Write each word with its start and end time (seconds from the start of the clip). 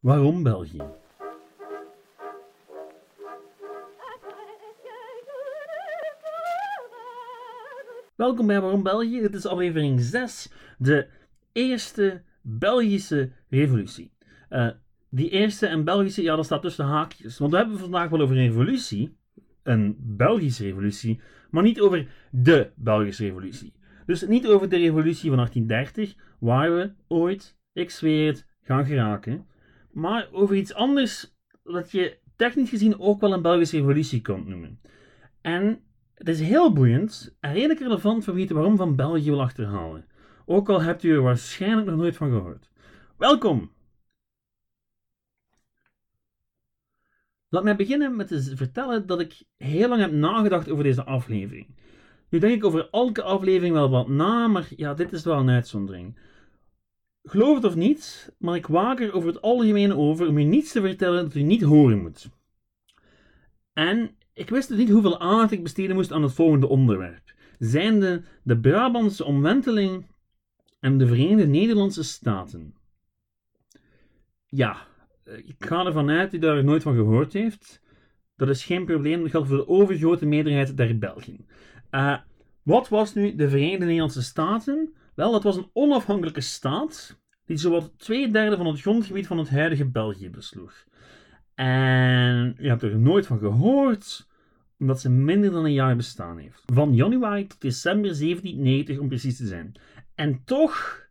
Waarom 0.00 0.42
België? 0.42 0.82
Welkom 8.16 8.46
bij 8.46 8.60
Waarom 8.60 8.82
België. 8.82 9.20
Dit 9.20 9.34
is 9.34 9.46
aflevering 9.46 10.00
6, 10.00 10.52
de 10.78 11.06
eerste 11.52 12.22
Belgische 12.42 13.30
revolutie. 13.48 14.12
Uh, 14.50 14.70
die 15.08 15.30
eerste 15.30 15.66
en 15.66 15.84
Belgische, 15.84 16.22
ja, 16.22 16.36
dat 16.36 16.44
staat 16.44 16.62
tussen 16.62 16.84
haakjes. 16.84 17.38
Want 17.38 17.50
we 17.50 17.56
hebben 17.56 17.78
vandaag 17.78 18.08
wel 18.08 18.20
over 18.20 18.36
een 18.36 18.46
revolutie, 18.46 19.16
een 19.62 19.96
Belgische 19.98 20.64
revolutie, 20.64 21.20
maar 21.50 21.62
niet 21.62 21.80
over 21.80 22.08
de 22.30 22.70
Belgische 22.74 23.24
revolutie. 23.24 23.72
Dus 24.06 24.26
niet 24.26 24.46
over 24.46 24.68
de 24.68 24.76
revolutie 24.76 25.28
van 25.28 25.36
1830, 25.36 26.14
waar 26.38 26.74
we 26.74 26.92
ooit, 27.08 27.56
ik 27.72 27.90
zweer 27.90 28.26
het, 28.26 28.46
gaan 28.62 28.86
geraken 28.86 29.46
maar 29.98 30.28
over 30.32 30.56
iets 30.56 30.74
anders 30.74 31.36
dat 31.62 31.90
je 31.90 32.18
technisch 32.36 32.68
gezien 32.68 32.98
ook 32.98 33.20
wel 33.20 33.32
een 33.32 33.42
Belgische 33.42 33.76
revolutie 33.76 34.20
kunt 34.20 34.46
noemen. 34.46 34.80
En 35.40 35.80
het 36.14 36.28
is 36.28 36.40
heel 36.40 36.72
boeiend 36.72 37.36
en 37.40 37.52
redelijk 37.52 37.80
relevant 37.80 38.24
voor 38.24 38.34
weten 38.34 38.54
waarom 38.54 38.76
van 38.76 38.96
België 38.96 39.30
wil 39.30 39.40
achterhalen. 39.40 40.06
Ook 40.44 40.68
al 40.68 40.82
hebt 40.82 41.02
u 41.02 41.12
er 41.12 41.22
waarschijnlijk 41.22 41.86
nog 41.86 41.96
nooit 41.96 42.16
van 42.16 42.30
gehoord. 42.30 42.70
Welkom! 43.16 43.72
Laat 47.48 47.64
mij 47.64 47.76
beginnen 47.76 48.16
met 48.16 48.28
te 48.28 48.56
vertellen 48.56 49.06
dat 49.06 49.20
ik 49.20 49.42
heel 49.56 49.88
lang 49.88 50.00
heb 50.00 50.12
nagedacht 50.12 50.70
over 50.70 50.84
deze 50.84 51.04
aflevering. 51.04 51.76
Nu 52.28 52.38
denk 52.38 52.54
ik 52.54 52.64
over 52.64 52.88
elke 52.90 53.22
aflevering 53.22 53.74
wel 53.74 53.90
wat 53.90 54.08
na, 54.08 54.46
maar 54.46 54.68
ja, 54.76 54.94
dit 54.94 55.12
is 55.12 55.24
wel 55.24 55.38
een 55.38 55.50
uitzondering. 55.50 56.18
Geloof 57.28 57.54
het 57.54 57.64
of 57.64 57.74
niet, 57.74 58.32
maar 58.38 58.56
ik 58.56 58.66
waak 58.66 59.00
er 59.00 59.12
over 59.12 59.28
het 59.28 59.42
algemeen 59.42 59.94
over 59.94 60.28
om 60.28 60.38
u 60.38 60.42
niets 60.42 60.72
te 60.72 60.80
vertellen 60.80 61.24
dat 61.24 61.34
u 61.34 61.42
niet 61.42 61.62
horen 61.62 61.98
moet. 61.98 62.28
En 63.72 64.10
ik 64.32 64.50
wist 64.50 64.68
dus 64.68 64.78
niet 64.78 64.90
hoeveel 64.90 65.20
aandacht 65.20 65.52
ik 65.52 65.62
besteden 65.62 65.96
moest 65.96 66.12
aan 66.12 66.22
het 66.22 66.32
volgende 66.32 66.68
onderwerp. 66.68 67.34
Zijnde 67.58 68.22
de 68.42 68.58
Brabantse 68.58 69.24
omwenteling 69.24 70.06
en 70.80 70.98
de 70.98 71.06
Verenigde 71.06 71.46
Nederlandse 71.46 72.02
Staten. 72.02 72.74
Ja, 74.46 74.86
ik 75.24 75.54
ga 75.58 75.84
ervan 75.84 76.10
uit 76.10 76.30
dat 76.30 76.34
u 76.34 76.38
daar 76.38 76.64
nooit 76.64 76.82
van 76.82 76.94
gehoord 76.94 77.32
heeft. 77.32 77.80
Dat 78.36 78.48
is 78.48 78.64
geen 78.64 78.84
probleem, 78.84 79.20
dat 79.20 79.30
geldt 79.30 79.48
voor 79.48 79.56
de 79.56 79.68
overgrote 79.68 80.26
meerderheid 80.26 80.76
der 80.76 80.98
Belgen. 80.98 81.46
Uh, 81.90 82.18
wat 82.62 82.88
was 82.88 83.14
nu 83.14 83.34
de 83.34 83.48
Verenigde 83.48 83.84
Nederlandse 83.84 84.22
Staten? 84.22 84.92
Wel, 85.18 85.32
dat 85.32 85.42
was 85.42 85.56
een 85.56 85.70
onafhankelijke 85.72 86.40
staat 86.40 87.20
die 87.44 87.56
zowat 87.56 87.92
twee 87.96 88.30
derde 88.30 88.56
van 88.56 88.66
het 88.66 88.80
grondgebied 88.80 89.26
van 89.26 89.38
het 89.38 89.48
huidige 89.48 89.84
België 89.84 90.30
besloeg. 90.30 90.84
En 91.54 92.54
je 92.58 92.68
hebt 92.68 92.82
er 92.82 92.98
nooit 92.98 93.26
van 93.26 93.38
gehoord, 93.38 94.28
omdat 94.78 95.00
ze 95.00 95.10
minder 95.10 95.50
dan 95.50 95.64
een 95.64 95.72
jaar 95.72 95.96
bestaan 95.96 96.38
heeft. 96.38 96.62
Van 96.66 96.94
januari 96.94 97.46
tot 97.46 97.60
december 97.60 98.18
1790 98.18 98.98
om 98.98 99.08
precies 99.08 99.36
te 99.36 99.46
zijn. 99.46 99.74
En 100.14 100.42
toch, 100.44 101.06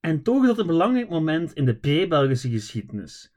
en 0.00 0.22
toch 0.22 0.42
is 0.42 0.48
dat 0.48 0.58
een 0.58 0.66
belangrijk 0.66 1.08
moment 1.08 1.52
in 1.52 1.64
de 1.64 1.76
pre-Belgische 1.76 2.50
geschiedenis. 2.50 3.32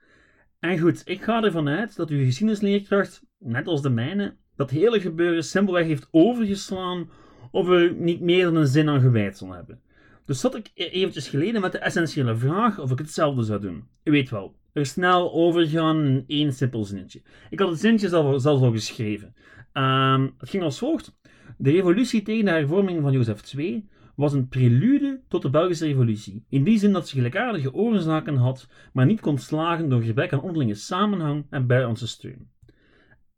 En 0.58 0.78
goed, 0.78 1.02
ik 1.04 1.22
ga 1.22 1.42
ervan 1.42 1.68
uit 1.68 1.96
dat 1.96 2.10
uw 2.10 2.24
geschiedenisleerkracht, 2.24 3.22
net 3.38 3.66
als 3.66 3.82
de 3.82 3.90
mijne, 3.90 4.36
dat 4.56 4.70
hele 4.70 5.00
gebeuren 5.00 5.44
simpelweg 5.44 5.86
heeft 5.86 6.08
overgeslaan 6.10 7.08
of 7.54 7.68
er 7.68 7.92
niet 7.92 8.20
meer 8.20 8.44
dan 8.44 8.56
een 8.56 8.66
zin 8.66 8.88
aan 8.88 9.00
gewijd 9.00 9.36
zal 9.36 9.52
hebben. 9.52 9.80
Dus 10.24 10.40
zat 10.40 10.54
ik 10.54 10.70
e- 10.74 10.84
eventjes 10.84 11.28
geleden 11.28 11.60
met 11.60 11.72
de 11.72 11.78
essentiële 11.78 12.36
vraag 12.36 12.78
of 12.78 12.90
ik 12.90 12.98
hetzelfde 12.98 13.42
zou 13.42 13.60
doen. 13.60 13.84
U 14.04 14.10
weet 14.10 14.30
wel, 14.30 14.54
er 14.72 14.86
snel 14.86 15.32
overgaan 15.32 16.04
in 16.04 16.24
één 16.26 16.52
simpel 16.52 16.84
zinnetje. 16.84 17.22
Ik 17.50 17.58
had 17.58 17.68
het 17.68 17.80
zinnetje 17.80 18.08
zelf, 18.08 18.42
zelfs 18.42 18.62
al 18.62 18.72
geschreven. 18.72 19.34
Um, 19.72 20.34
het 20.38 20.48
ging 20.48 20.62
als 20.62 20.78
volgt. 20.78 21.18
De 21.56 21.70
revolutie 21.70 22.22
tegen 22.22 22.44
de 22.44 22.50
hervorming 22.50 23.02
van 23.02 23.12
Jozef 23.12 23.54
II 23.54 23.88
was 24.14 24.32
een 24.32 24.48
prelude 24.48 25.20
tot 25.28 25.42
de 25.42 25.50
Belgische 25.50 25.86
revolutie. 25.86 26.44
In 26.48 26.64
die 26.64 26.78
zin 26.78 26.92
dat 26.92 27.08
ze 27.08 27.14
gelijkaardige 27.14 27.72
oorzaken 27.72 28.36
had, 28.36 28.68
maar 28.92 29.06
niet 29.06 29.20
kon 29.20 29.38
slagen 29.38 29.88
door 29.88 30.02
gebrek 30.02 30.32
aan 30.32 30.42
onderlinge 30.42 30.74
samenhang 30.74 31.46
en 31.50 31.66
buitenlandse 31.66 32.06
steun. 32.06 32.48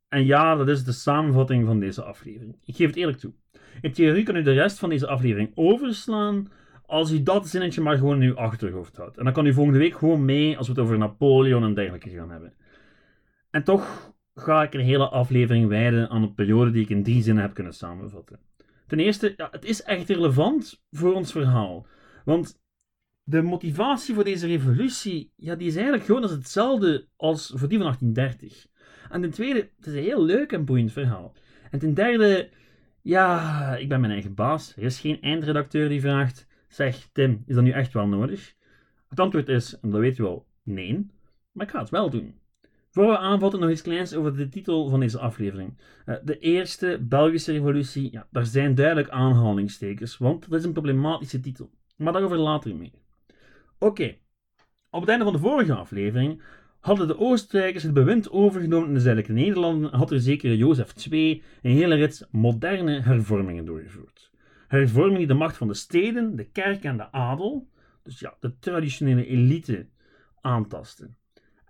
En 0.09 0.25
ja, 0.25 0.55
dat 0.55 0.69
is 0.69 0.85
de 0.85 0.93
samenvatting 0.93 1.67
van 1.67 1.81
deze 1.81 2.03
aflevering. 2.03 2.57
Ik 2.65 2.77
geef 2.77 2.87
het 2.87 2.97
eerlijk 2.97 3.19
toe. 3.19 3.33
In 3.81 3.93
theorie 3.93 4.25
kan 4.25 4.37
u 4.37 4.43
de 4.43 4.53
rest 4.53 4.79
van 4.79 4.89
deze 4.89 5.07
aflevering 5.07 5.51
overslaan 5.55 6.49
als 6.87 7.13
u 7.13 7.23
dat 7.23 7.49
zinnetje 7.49 7.81
maar 7.81 7.97
gewoon 7.97 8.23
in 8.23 8.29
uw 8.29 8.37
achterhoofd 8.37 8.97
houdt. 8.97 9.19
En 9.19 9.25
dan 9.25 9.33
kan 9.33 9.47
u 9.47 9.53
volgende 9.53 9.79
week 9.79 9.99
gewoon 9.99 10.25
mee 10.25 10.57
als 10.57 10.67
we 10.67 10.73
het 10.73 10.83
over 10.83 10.99
Napoleon 10.99 11.65
en 11.65 11.75
dergelijke 11.75 12.11
gaan 12.11 12.31
hebben. 12.31 12.53
En 13.51 13.65
toch 13.65 14.15
ga 14.35 14.63
ik 14.63 14.75
een 14.75 14.81
hele 14.81 15.09
aflevering 15.09 15.69
wijden 15.69 16.09
aan 16.09 16.23
een 16.23 16.35
periode 16.35 16.71
die 16.71 16.83
ik 16.83 16.91
in 16.91 17.03
drie 17.03 17.23
zinnen 17.23 17.43
heb 17.43 17.55
kunnen 17.55 17.75
samenvatten. 17.75 18.39
Ten 18.87 19.01
eerste, 19.01 19.35
ja, 19.37 19.49
het 19.51 19.65
is 19.65 19.83
echt 19.83 20.09
relevant 20.09 20.83
voor 20.91 21.15
ons 21.15 21.33
verhaal. 21.33 21.87
Want 22.25 22.61
de 23.23 23.43
motivatie 23.43 24.15
voor 24.15 24.25
deze 24.25 24.47
revolutie, 24.47 25.33
ja, 25.37 25.55
die 25.55 25.67
is 25.67 25.75
eigenlijk 25.75 26.05
gewoon 26.05 26.23
als 26.23 26.31
hetzelfde 26.31 27.09
als 27.17 27.53
voor 27.55 27.69
die 27.69 27.79
van 27.79 27.87
1830. 27.87 28.67
En 29.11 29.21
ten 29.21 29.31
tweede, 29.31 29.71
het 29.77 29.87
is 29.87 29.93
een 29.93 30.03
heel 30.03 30.25
leuk 30.25 30.53
en 30.53 30.65
boeiend 30.65 30.93
verhaal. 30.93 31.33
En 31.71 31.79
ten 31.79 31.95
derde, 31.95 32.49
ja, 33.07 33.77
ik 33.77 33.89
ben 33.89 34.01
mijn 34.01 34.13
eigen 34.13 34.35
baas. 34.35 34.77
Er 34.77 34.83
is 34.83 35.01
geen 35.01 35.21
eindredacteur 35.21 35.89
die 35.89 36.01
vraagt: 36.01 36.47
Zeg, 36.69 37.09
Tim, 37.13 37.43
is 37.47 37.55
dat 37.55 37.65
nu 37.65 37.71
echt 37.71 37.93
wel 37.93 38.07
nodig? 38.07 38.55
Het 39.09 39.21
antwoord 39.21 39.49
is, 39.49 39.81
en 39.81 39.91
dat 39.91 40.01
weet 40.01 40.19
u 40.19 40.23
wel, 40.23 40.47
nee. 40.63 41.07
Maar 41.53 41.67
ik 41.67 41.73
ga 41.73 41.81
het 41.81 41.91
wel 41.91 42.11
doen. 42.11 42.35
Voor 42.91 43.07
we 43.07 43.19
aanvatten 43.19 43.61
nog 43.61 43.71
iets 43.71 43.83
kleins 43.83 44.15
over 44.15 44.37
de 44.37 44.49
titel 44.49 44.89
van 44.89 45.01
deze 45.01 45.19
aflevering. 45.19 45.79
Eh, 46.05 46.15
de 46.25 46.39
eerste 46.39 46.99
Belgische 47.09 47.53
revolutie, 47.53 48.13
ja, 48.13 48.27
daar 48.31 48.47
zijn 48.47 48.75
duidelijk 48.75 49.09
aanhalingstekens, 49.09 50.19
want 50.19 50.51
dat 50.51 50.59
is 50.59 50.65
een 50.65 50.73
problematische 50.73 51.41
titel. 51.41 51.71
Maar 51.97 52.13
daarover 52.13 52.37
later 52.37 52.77
meer. 52.77 52.93
Oké, 53.79 54.17
op 54.91 55.01
het 55.01 55.11
einde 55.11 55.25
van 55.25 55.33
de 55.33 55.39
vorige 55.39 55.75
aflevering 55.75 56.43
Hadden 56.87 57.07
de 57.07 57.19
Oostenrijkers 57.19 57.83
het 57.83 57.93
bewind 57.93 58.31
overgenomen 58.31 58.89
in 58.89 58.95
de 58.95 59.01
zuidelijke 59.01 59.35
Nederlanden, 59.35 59.95
had 59.95 60.11
er 60.11 60.21
zeker 60.21 60.55
Jozef 60.55 61.07
II 61.11 61.43
een 61.63 61.71
hele 61.71 61.95
rits 61.95 62.25
moderne 62.31 63.01
hervormingen 63.01 63.65
doorgevoerd. 63.65 64.31
Hervormingen 64.69 65.19
die 65.19 65.27
de 65.27 65.35
macht 65.35 65.57
van 65.57 65.69
de 65.69 65.75
steden, 65.75 66.37
de 66.37 66.45
kerk 66.45 66.85
en 66.85 66.97
de 66.97 67.13
adel, 67.13 67.69
dus 68.03 68.19
ja, 68.19 68.35
de 68.41 68.59
traditionele 68.59 69.27
elite, 69.27 69.87
aantasten. 70.41 71.17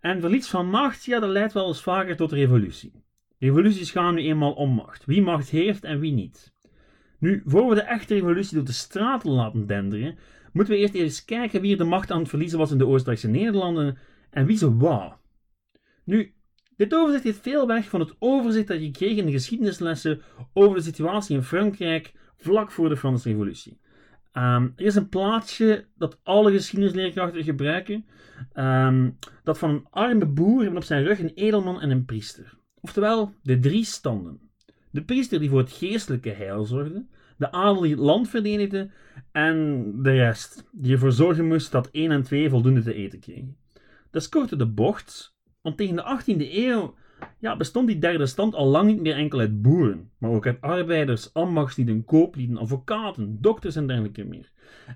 En 0.01 0.21
verlies 0.21 0.49
van 0.49 0.71
macht, 0.71 1.05
ja, 1.05 1.21
dat 1.21 1.31
leidt 1.31 1.53
wel 1.53 1.67
eens 1.67 1.83
vaker 1.83 2.17
tot 2.17 2.33
revolutie. 2.33 3.05
Revoluties 3.39 3.91
gaan 3.91 4.15
nu 4.15 4.21
eenmaal 4.21 4.53
om 4.53 4.71
macht. 4.71 5.05
Wie 5.05 5.23
macht 5.23 5.51
heeft 5.51 5.85
en 5.85 6.01
wie 6.01 6.13
niet. 6.13 6.53
Nu, 7.19 7.43
voor 7.47 7.69
we 7.69 7.75
de 7.75 7.81
echte 7.81 8.15
revolutie 8.15 8.57
door 8.57 8.67
de 8.67 8.73
straten 8.73 9.31
laten 9.31 9.67
denderen, 9.67 10.19
moeten 10.53 10.75
we 10.75 10.81
eerst 10.81 10.95
eens 10.95 11.25
kijken 11.25 11.61
wie 11.61 11.73
er 11.73 11.79
de 11.79 11.85
macht 11.85 12.11
aan 12.11 12.19
het 12.19 12.29
verliezen 12.29 12.59
was 12.59 12.71
in 12.71 12.79
de 12.79 12.87
Oostenrijkse 12.87 13.29
Nederlanden 13.29 13.99
en 14.37 14.47
wie 14.47 14.57
ze 14.57 14.77
wou. 14.77 15.13
Nu, 16.05 16.35
dit 16.77 16.95
overzicht 16.95 17.25
heeft 17.25 17.41
veel 17.41 17.67
weg 17.67 17.89
van 17.89 18.01
het 18.01 18.15
overzicht 18.19 18.69
dat 18.69 18.81
je 18.81 18.91
kreeg 18.91 19.17
in 19.17 19.27
de 19.27 19.33
geschiedenislessen 19.33 20.23
over 20.53 20.77
de 20.77 20.83
situatie 20.83 21.37
in 21.37 21.43
Frankrijk 21.43 22.13
vlak 22.37 22.71
voor 22.71 22.89
de 22.89 22.97
Franse 22.97 23.29
Revolutie. 23.29 23.81
Um, 24.33 24.73
er 24.77 24.85
is 24.85 24.95
een 24.95 25.09
plaatje 25.09 25.87
dat 25.95 26.19
alle 26.23 26.53
geschiedenisleerkrachten 26.53 27.45
gebruiken. 27.45 28.07
Um, 28.55 29.19
dat 29.45 29.59
van 29.59 29.71
een 29.71 29.87
arme 29.91 30.27
boer 30.27 30.61
hebben 30.61 30.81
op 30.81 30.85
zijn 30.85 31.05
rug 31.05 31.19
een 31.19 31.35
edelman 31.35 31.81
en 31.81 31.91
een 31.91 32.05
priester. 32.05 32.59
Oftewel, 32.81 33.35
de 33.43 33.59
drie 33.59 33.85
standen. 33.85 34.41
De 34.91 35.05
priester 35.05 35.39
die 35.39 35.49
voor 35.49 35.59
het 35.59 35.73
geestelijke 35.73 36.31
heil 36.31 36.65
zorgde, 36.65 37.07
de 37.37 37.53
adel 37.53 37.81
die 37.81 37.91
het 37.91 38.01
land 38.01 38.29
verdedigde 38.29 38.91
en 39.33 39.93
de 40.03 40.13
rest 40.13 40.69
die 40.73 40.93
ervoor 40.93 41.13
zorgen 41.13 41.47
moest 41.47 41.73
dat 41.73 41.89
1 41.91 42.11
en 42.11 42.23
2 42.23 42.51
voldoende 42.51 42.83
te 42.83 42.95
eten 42.95 43.21
kregen. 43.21 43.57
Dat 44.17 44.25
is 44.25 44.31
kort 44.31 44.59
de 44.59 44.67
bocht, 44.67 45.37
want 45.61 45.77
tegen 45.77 45.97
de 45.97 46.21
18e 46.21 46.53
eeuw 46.53 46.95
ja, 47.39 47.57
bestond 47.57 47.87
die 47.87 47.99
derde 47.99 48.27
stand 48.27 48.55
al 48.55 48.67
lang 48.67 48.87
niet 48.87 49.01
meer 49.01 49.17
enkel 49.17 49.39
uit 49.39 49.63
boeren, 49.63 50.11
maar 50.19 50.31
ook 50.31 50.47
uit 50.47 50.61
arbeiders, 50.61 51.35
ambachtslieden, 51.35 52.05
kooplieden, 52.05 52.57
advocaten, 52.57 53.41
dokters 53.41 53.77
en 53.77 53.87
dergelijke 53.87 54.25
meer. 54.25 54.51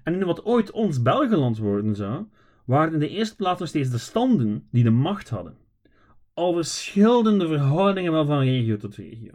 En 0.05 0.14
in 0.14 0.25
wat 0.25 0.44
ooit 0.44 0.70
ons 0.70 1.02
Belgeland 1.02 1.58
worden 1.58 1.94
zou, 1.94 2.25
waren 2.64 2.93
in 2.93 2.99
de 2.99 3.08
eerste 3.08 3.37
plaats 3.37 3.61
nog 3.61 3.69
steeds 3.69 3.90
de 3.90 3.99
standen 3.99 4.69
die 4.70 4.84
de 4.84 4.90
macht 4.90 5.28
hadden. 5.28 5.56
Al 6.34 6.52
verschilden 6.52 7.38
de 7.38 7.46
verhoudingen 7.46 8.12
wel 8.12 8.26
van 8.26 8.40
regio 8.40 8.76
tot 8.76 8.96
regio. 8.96 9.32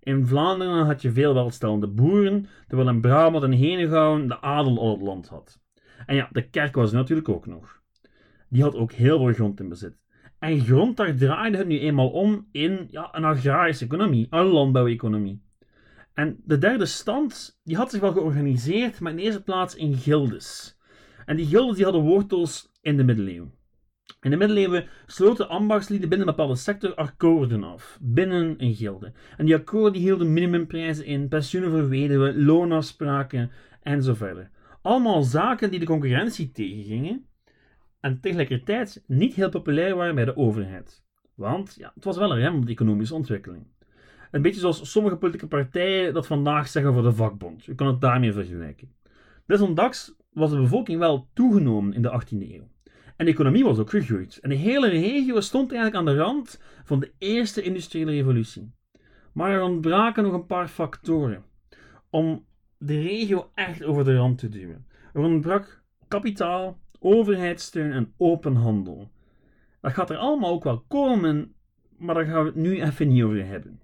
In 0.00 0.26
Vlaanderen 0.26 0.86
had 0.86 1.02
je 1.02 1.12
veel 1.12 1.34
welstellende 1.34 1.88
boeren, 1.88 2.46
terwijl 2.68 2.88
in 2.88 3.00
Brabant 3.00 3.44
en 3.44 3.52
Henegouwen 3.52 4.28
de 4.28 4.40
adel 4.40 4.78
al 4.78 4.90
het 4.90 5.02
land 5.02 5.28
had. 5.28 5.60
En 6.06 6.14
ja, 6.14 6.28
de 6.32 6.48
kerk 6.48 6.74
was 6.74 6.92
natuurlijk 6.92 7.28
ook 7.28 7.46
nog 7.46 7.76
die 8.48 8.62
had 8.62 8.74
ook 8.74 8.92
heel 8.92 9.18
veel 9.18 9.32
grond 9.32 9.60
in 9.60 9.68
bezit. 9.68 9.98
En 10.38 10.60
grond, 10.60 10.96
daar 10.96 11.16
draaide 11.16 11.56
het 11.56 11.66
nu 11.66 11.78
eenmaal 11.78 12.10
om 12.10 12.48
in 12.52 12.86
ja, 12.90 13.08
een 13.12 13.24
agrarische 13.24 13.84
economie, 13.84 14.26
een 14.30 14.44
landbouweconomie. 14.44 15.42
En 16.14 16.40
de 16.44 16.58
derde 16.58 16.86
stand, 16.86 17.60
die 17.64 17.76
had 17.76 17.90
zich 17.90 18.00
wel 18.00 18.12
georganiseerd, 18.12 19.00
maar 19.00 19.12
in 19.12 19.18
eerste 19.18 19.42
plaats 19.42 19.74
in 19.74 19.94
gildes. 19.94 20.78
En 21.24 21.36
die 21.36 21.46
gildes 21.46 21.76
die 21.76 21.84
hadden 21.84 22.02
wortels 22.02 22.72
in 22.80 22.96
de 22.96 23.04
middeleeuwen. 23.04 23.52
In 24.20 24.30
de 24.30 24.36
middeleeuwen 24.36 24.88
sloten 25.06 25.48
ambachtslieden 25.48 26.08
binnen 26.08 26.28
een 26.28 26.34
bepaalde 26.34 26.58
sector 26.58 26.94
akkoorden 26.94 27.64
af, 27.64 27.98
binnen 28.00 28.54
een 28.58 28.74
gilde. 28.74 29.12
En 29.36 29.46
die 29.46 29.54
akkoorden 29.54 30.00
hielden 30.00 30.32
minimumprijzen 30.32 31.04
in, 31.04 31.28
pensioenen 31.28 31.70
voor 31.70 31.88
weduwen, 31.88 32.44
loonafspraken 32.44 33.50
en 33.82 34.02
zo 34.02 34.14
verder. 34.14 34.50
Allemaal 34.82 35.22
zaken 35.22 35.70
die 35.70 35.78
de 35.78 35.86
concurrentie 35.86 36.52
tegengingen 36.52 37.26
en 38.00 38.20
tegelijkertijd 38.20 39.04
niet 39.06 39.34
heel 39.34 39.48
populair 39.48 39.96
waren 39.96 40.14
bij 40.14 40.24
de 40.24 40.36
overheid. 40.36 41.04
Want 41.34 41.74
ja, 41.78 41.92
het 41.94 42.04
was 42.04 42.16
wel 42.16 42.30
een 42.30 42.38
rem 42.38 42.56
op 42.56 42.66
de 42.66 42.72
economische 42.72 43.14
ontwikkeling. 43.14 43.66
Een 44.30 44.42
beetje 44.42 44.60
zoals 44.60 44.90
sommige 44.90 45.16
politieke 45.16 45.46
partijen 45.46 46.14
dat 46.14 46.26
vandaag 46.26 46.68
zeggen 46.68 46.92
voor 46.92 47.02
de 47.02 47.12
vakbond. 47.12 47.66
U 47.66 47.74
kan 47.74 47.86
het 47.86 48.00
daarmee 48.00 48.32
vergelijken. 48.32 48.92
Desondanks 49.46 50.16
was 50.32 50.50
de 50.50 50.56
bevolking 50.56 50.98
wel 50.98 51.28
toegenomen 51.34 51.92
in 51.92 52.02
de 52.02 52.22
18e 52.22 52.50
eeuw. 52.52 52.68
En 53.16 53.24
de 53.24 53.30
economie 53.30 53.64
was 53.64 53.78
ook 53.78 53.90
gegroeid. 53.90 54.38
En 54.38 54.48
de 54.48 54.54
hele 54.54 54.88
regio 54.88 55.40
stond 55.40 55.72
eigenlijk 55.72 56.00
aan 56.00 56.14
de 56.14 56.22
rand 56.22 56.62
van 56.84 57.00
de 57.00 57.12
eerste 57.18 57.62
industriële 57.62 58.10
revolutie. 58.10 58.74
Maar 59.32 59.50
er 59.50 59.62
ontbraken 59.62 60.22
nog 60.22 60.32
een 60.32 60.46
paar 60.46 60.68
factoren 60.68 61.44
om 62.10 62.46
de 62.78 63.00
regio 63.00 63.50
echt 63.54 63.84
over 63.84 64.04
de 64.04 64.16
rand 64.16 64.38
te 64.38 64.48
duwen. 64.48 64.86
Er 65.12 65.20
ontbrak 65.20 65.82
kapitaal, 66.08 66.80
overheidssteun 67.00 67.92
en 67.92 68.12
open 68.16 68.54
handel. 68.54 69.10
Dat 69.80 69.92
gaat 69.92 70.10
er 70.10 70.16
allemaal 70.16 70.52
ook 70.52 70.64
wel 70.64 70.84
komen, 70.88 71.54
maar 71.98 72.14
daar 72.14 72.24
gaan 72.24 72.40
we 72.40 72.46
het 72.46 72.54
nu 72.54 72.82
even 72.82 73.08
niet 73.08 73.22
over 73.22 73.46
hebben. 73.46 73.80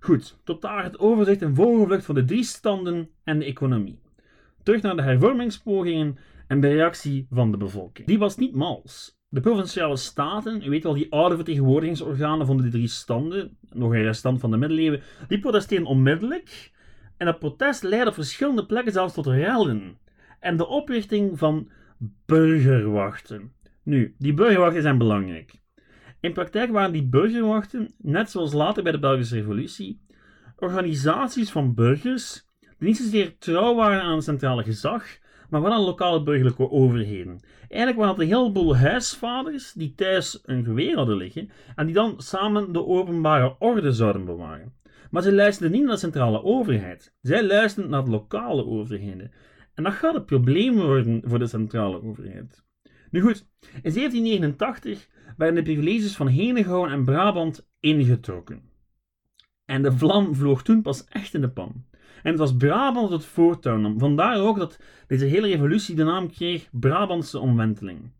Goed, 0.00 0.38
tot 0.44 0.62
daar 0.62 0.84
het 0.84 0.98
overzicht 0.98 1.42
en 1.42 1.54
vogelvlucht 1.54 2.04
van 2.04 2.14
de 2.14 2.24
drie 2.24 2.44
standen 2.44 3.10
en 3.22 3.38
de 3.38 3.44
economie. 3.44 4.00
Terug 4.62 4.82
naar 4.82 4.96
de 4.96 5.02
hervormingspogingen 5.02 6.18
en 6.46 6.60
de 6.60 6.68
reactie 6.68 7.26
van 7.30 7.50
de 7.50 7.56
bevolking. 7.56 8.06
Die 8.06 8.18
was 8.18 8.36
niet 8.36 8.54
mals. 8.54 9.18
De 9.28 9.40
provinciale 9.40 9.96
staten, 9.96 10.62
u 10.62 10.70
weet 10.70 10.82
wel, 10.82 10.94
die 10.94 11.12
oude 11.12 11.34
vertegenwoordigingsorganen 11.34 12.46
van 12.46 12.56
de 12.56 12.68
drie 12.68 12.88
standen, 12.88 13.56
nog 13.70 13.92
een 13.92 14.02
restant 14.02 14.40
van 14.40 14.50
de 14.50 14.56
middeleeuwen, 14.56 15.02
die 15.28 15.38
protesteerden 15.38 15.88
onmiddellijk. 15.88 16.72
En 17.16 17.26
dat 17.26 17.38
protest 17.38 17.82
leidde 17.82 18.08
op 18.08 18.14
verschillende 18.14 18.66
plekken 18.66 18.92
zelfs 18.92 19.14
tot 19.14 19.26
rellen. 19.26 19.98
En 20.40 20.56
de 20.56 20.66
oprichting 20.66 21.38
van 21.38 21.68
burgerwachten. 22.26 23.52
Nu, 23.82 24.14
die 24.18 24.34
burgerwachten 24.34 24.82
zijn 24.82 24.98
belangrijk. 24.98 25.52
In 26.20 26.32
praktijk 26.32 26.70
waren 26.70 26.92
die 26.92 27.08
burgerwachten, 27.08 27.94
net 27.98 28.30
zoals 28.30 28.52
later 28.52 28.82
bij 28.82 28.92
de 28.92 28.98
Belgische 28.98 29.34
Revolutie, 29.34 30.00
organisaties 30.56 31.50
van 31.50 31.74
burgers 31.74 32.46
die 32.78 32.88
niet 32.88 32.96
zozeer 32.96 33.38
trouw 33.38 33.74
waren 33.74 34.02
aan 34.02 34.14
het 34.14 34.24
centrale 34.24 34.62
gezag, 34.62 35.04
maar 35.50 35.62
wel 35.62 35.72
aan 35.72 35.80
lokale 35.80 36.22
burgerlijke 36.22 36.70
overheden. 36.70 37.40
Eigenlijk 37.68 37.96
waren 37.96 38.12
het 38.12 38.22
een 38.22 38.36
heleboel 38.36 38.76
huisvaders 38.76 39.72
die 39.72 39.94
thuis 39.94 40.40
een 40.42 40.64
geweer 40.64 40.96
hadden 40.96 41.16
liggen 41.16 41.50
en 41.76 41.86
die 41.86 41.94
dan 41.94 42.14
samen 42.16 42.72
de 42.72 42.86
openbare 42.86 43.56
orde 43.58 43.92
zouden 43.92 44.24
bewaren. 44.24 44.72
Maar 45.10 45.22
ze 45.22 45.34
luisterden 45.34 45.76
niet 45.76 45.82
naar 45.84 45.94
de 45.94 46.00
centrale 46.00 46.42
overheid. 46.42 47.14
Zij 47.20 47.46
luisterden 47.46 47.90
naar 47.90 48.04
de 48.04 48.10
lokale 48.10 48.66
overheden. 48.66 49.32
En 49.74 49.82
dat 49.82 49.92
gaat 49.92 50.14
een 50.14 50.24
probleem 50.24 50.74
worden 50.74 51.22
voor 51.24 51.38
de 51.38 51.46
centrale 51.46 52.02
overheid. 52.02 52.64
Nu 53.10 53.20
goed, 53.20 53.46
in 53.60 53.92
1789 53.92 55.08
werden 55.36 55.54
de 55.54 55.62
privileges 55.62 56.16
van 56.16 56.26
Henegouwen 56.26 56.90
en 56.90 57.04
Brabant 57.04 57.68
ingetrokken. 57.80 58.62
En 59.64 59.82
de 59.82 59.92
vlam 59.92 60.34
vloog 60.34 60.62
toen 60.62 60.82
pas 60.82 61.04
echt 61.04 61.34
in 61.34 61.40
de 61.40 61.48
pan. 61.48 61.84
En 62.22 62.30
het 62.30 62.38
was 62.38 62.56
Brabant 62.56 63.10
dat 63.10 63.20
het 63.20 63.28
voortouw 63.30 63.76
nam. 63.76 63.98
Vandaar 63.98 64.40
ook 64.40 64.58
dat 64.58 64.80
deze 65.06 65.24
hele 65.24 65.46
revolutie 65.46 65.94
de 65.94 66.04
naam 66.04 66.30
kreeg 66.30 66.68
Brabantse 66.72 67.38
omwenteling. 67.38 68.12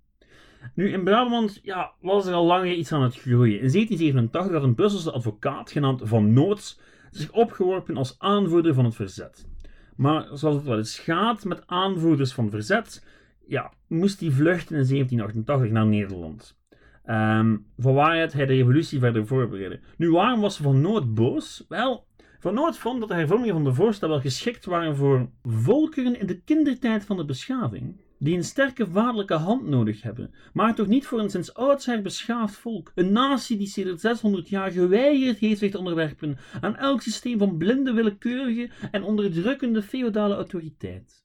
Nu, 0.75 0.93
in 0.93 1.05
Brabant 1.05 1.61
ja, 1.63 1.93
was 2.01 2.27
er 2.27 2.35
al 2.35 2.45
langer 2.45 2.73
iets 2.73 2.93
aan 2.93 3.03
het 3.03 3.15
groeien. 3.15 3.61
In 3.61 3.71
1787 3.71 4.53
had 4.53 4.63
een 4.63 4.75
Brusselse 4.75 5.13
advocaat 5.13 5.71
genaamd 5.71 6.01
Van 6.05 6.33
Noots 6.33 6.81
zich 7.11 7.33
opgeworpen 7.33 7.97
als 7.97 8.19
aanvoerder 8.19 8.75
van 8.75 8.85
het 8.85 8.95
verzet. 8.95 9.49
Maar 9.97 10.29
zoals 10.33 10.57
het 10.57 10.65
wel 10.65 10.77
eens 10.77 10.99
gaat 10.99 11.45
met 11.45 11.63
aanvoerders 11.67 12.33
van 12.33 12.51
verzet, 12.51 13.07
ja, 13.47 13.73
moest 13.89 14.21
hij 14.21 14.31
vluchten 14.31 14.77
in 14.77 14.87
1788 14.87 15.71
naar 15.71 15.87
Nederland. 15.87 16.59
Um, 17.07 17.67
van 17.77 17.95
waaruit 17.95 18.33
hij 18.33 18.47
de 18.47 18.55
revolutie 18.55 18.99
verder 18.99 19.27
voorbereidde. 19.27 19.81
Nu, 19.97 20.11
waarom 20.11 20.41
was 20.41 20.57
Van 20.57 20.81
Noord 20.81 21.15
boos? 21.15 21.65
Wel, 21.69 22.07
Van 22.39 22.55
Noord 22.55 22.79
vond 22.79 23.01
dat 23.01 23.09
de 23.09 23.15
hervormingen 23.15 23.55
van 23.55 23.65
de 23.65 23.75
voorstel 23.75 24.09
wel 24.09 24.21
geschikt 24.21 24.65
waren 24.65 24.97
voor 24.97 25.31
volkeren 25.43 26.21
in 26.21 26.27
de 26.27 26.41
kindertijd 26.41 27.05
van 27.05 27.17
de 27.17 27.25
beschaving, 27.25 28.01
die 28.19 28.37
een 28.37 28.45
sterke 28.45 28.87
vaderlijke 28.87 29.35
hand 29.35 29.67
nodig 29.67 30.03
hebben, 30.03 30.35
maar 30.53 30.75
toch 30.75 30.87
niet 30.87 31.07
voor 31.07 31.21
een 31.21 31.31
sinds 31.31 31.55
oudsher 31.55 32.03
beschaafd 32.03 32.55
volk. 32.55 32.93
Een 32.95 33.13
natie 33.13 33.57
die 33.57 33.67
sinds 33.67 34.03
600 34.03 34.49
jaar 34.49 34.71
geweigerd 34.71 35.39
heeft 35.39 35.59
zich 35.59 35.71
te 35.71 35.79
onderwerpen 35.79 36.39
aan 36.61 36.77
elk 36.77 37.03
systeem 37.03 37.39
van 37.39 37.57
blinde, 37.57 37.93
willekeurige 37.93 38.71
en 38.91 39.03
onderdrukkende 39.03 39.83
feodale 39.83 40.35
autoriteit. 40.35 41.25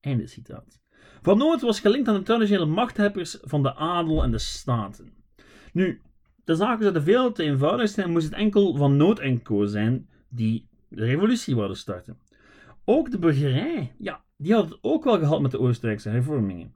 Einde 0.00 0.26
citaat. 0.26 0.80
Van 1.22 1.38
Noord 1.38 1.60
was 1.60 1.80
gelinkt 1.80 2.08
aan 2.08 2.14
de 2.14 2.22
traditionele 2.22 2.66
machthebbers 2.66 3.38
van 3.40 3.62
de 3.62 3.74
adel 3.74 4.22
en 4.22 4.30
de 4.30 4.38
staten. 4.38 5.12
Nu, 5.72 6.00
de 6.44 6.54
zaken 6.54 6.82
zouden 6.82 7.02
veel 7.02 7.32
te 7.32 7.42
eenvoudig 7.42 7.88
zijn, 7.88 8.10
moest 8.10 8.24
het 8.24 8.34
enkel 8.34 8.76
van 8.76 8.96
Nood 8.96 9.18
en 9.18 9.42
Co 9.42 9.64
zijn 9.64 10.08
die 10.28 10.68
de 10.88 11.04
revolutie 11.04 11.54
wilden 11.54 11.76
starten. 11.76 12.18
Ook 12.88 13.10
de 13.10 13.18
burgerij, 13.18 13.94
ja, 13.98 14.24
die 14.36 14.54
had 14.54 14.68
het 14.68 14.78
ook 14.80 15.04
wel 15.04 15.18
gehad 15.18 15.40
met 15.40 15.50
de 15.50 15.58
Oostenrijkse 15.58 16.08
hervormingen. 16.08 16.74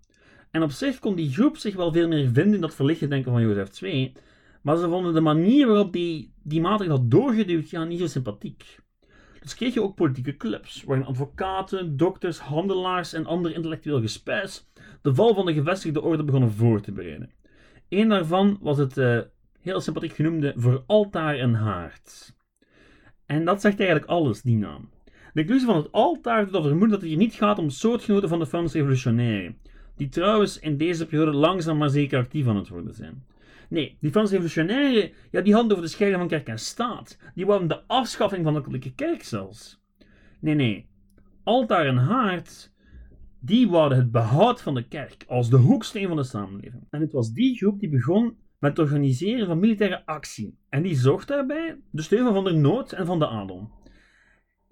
En 0.51 0.63
op 0.63 0.71
zich 0.71 0.99
kon 0.99 1.15
die 1.15 1.33
groep 1.33 1.57
zich 1.57 1.75
wel 1.75 1.93
veel 1.93 2.09
meer 2.09 2.31
vinden 2.33 2.55
in 2.55 2.61
dat 2.61 2.75
verlichte 2.75 3.09
denken 3.09 3.33
van 3.33 3.43
Jozef 3.43 3.83
II, 3.83 4.13
maar 4.63 4.77
ze 4.77 4.89
vonden 4.89 5.15
de 5.15 5.21
manier 5.21 5.67
waarop 5.67 5.93
die, 5.93 6.33
die 6.43 6.61
maatregel 6.61 6.97
had 6.97 7.11
doorgeduwd 7.11 7.87
niet 7.89 7.99
zo 7.99 8.07
sympathiek. 8.07 8.79
Dus 9.41 9.55
kreeg 9.55 9.75
je 9.75 9.83
ook 9.83 9.95
politieke 9.95 10.37
clubs, 10.37 10.83
waarin 10.83 11.07
advocaten, 11.07 11.97
dokters, 11.97 12.39
handelaars 12.39 13.13
en 13.13 13.27
andere 13.27 13.55
intellectueel 13.55 14.01
gespuis 14.01 14.71
de 15.03 15.15
val 15.15 15.35
van 15.35 15.47
de 15.47 15.53
gevestigde 15.53 16.03
orde 16.03 16.25
begonnen 16.25 16.53
voor 16.53 16.81
te 16.81 16.93
bereiden. 16.93 17.31
Een 17.89 18.09
daarvan 18.09 18.59
was 18.61 18.79
het 18.79 18.97
uh, 18.97 19.21
heel 19.61 19.81
sympathiek 19.81 20.13
genoemde 20.13 20.53
Voor 20.57 20.85
Altaar 20.87 21.39
en 21.39 21.55
Haard. 21.55 22.35
En 23.27 23.45
dat 23.45 23.61
zegt 23.61 23.79
eigenlijk 23.79 24.11
alles, 24.11 24.43
die 24.43 24.57
naam. 24.57 24.89
De 25.33 25.41
inclusie 25.41 25.67
van 25.67 25.77
het 25.77 25.93
altaar 25.93 26.51
doet 26.51 26.63
vermoeden 26.63 26.89
dat 26.89 27.01
het 27.01 27.09
hier 27.09 27.19
niet 27.19 27.35
gaat 27.35 27.59
om 27.59 27.71
soortgenoten 27.71 28.29
van 28.29 28.39
de 28.39 28.47
Franse 28.47 28.77
revolutionairen, 28.77 29.57
die 29.97 30.09
trouwens 30.09 30.59
in 30.59 30.77
deze 30.77 31.07
periode 31.07 31.37
langzaam 31.37 31.79
maar 31.79 31.91
zeker 31.91 32.19
actief 32.19 32.47
aan 32.47 32.57
het 32.57 32.69
worden 32.69 32.95
zijn. 32.95 33.25
Nee, 33.69 33.97
die 34.01 34.11
Franse 34.11 34.31
revolutionairen, 34.33 35.11
ja, 35.31 35.41
die 35.41 35.53
hadden 35.53 35.73
over 35.73 35.85
de 35.85 35.91
scheiding 35.91 36.21
van 36.21 36.31
kerk 36.31 36.49
en 36.49 36.59
staat. 36.59 37.19
Die 37.35 37.47
wilden 37.47 37.69
de 37.69 37.83
afschaffing 37.87 38.45
van 38.45 38.53
de 38.55 38.61
katholieke 38.61 38.95
kerk 38.95 39.23
zelfs. 39.23 39.81
Nee, 40.41 40.55
nee. 40.55 40.89
Altaar 41.43 41.87
en 41.87 41.97
haard, 41.97 42.73
die 43.41 43.69
wouden 43.69 43.99
het 43.99 44.11
behoud 44.11 44.63
van 44.63 44.75
de 44.75 44.89
kerk 44.89 45.25
als 45.27 45.51
de 45.51 45.57
hoeksteen 45.57 46.09
van 46.09 46.17
de 46.17 46.23
samenleving. 46.23 46.87
En 46.91 47.01
het 47.01 47.13
was 47.13 47.33
die 47.33 47.57
groep 47.57 47.81
die 47.81 47.89
begon 47.89 48.37
met 48.59 48.71
het 48.71 48.79
organiseren 48.79 49.47
van 49.47 49.59
militaire 49.59 50.07
actie. 50.07 50.59
En 50.69 50.83
die 50.83 50.97
zocht 50.97 51.29
daarbij 51.29 51.77
de 51.91 52.03
steun 52.03 52.33
van 52.33 52.45
der 52.45 52.55
Noot 52.55 52.93
en 52.93 53.07
van 53.07 53.19
de 53.19 53.29
adel. 53.29 53.71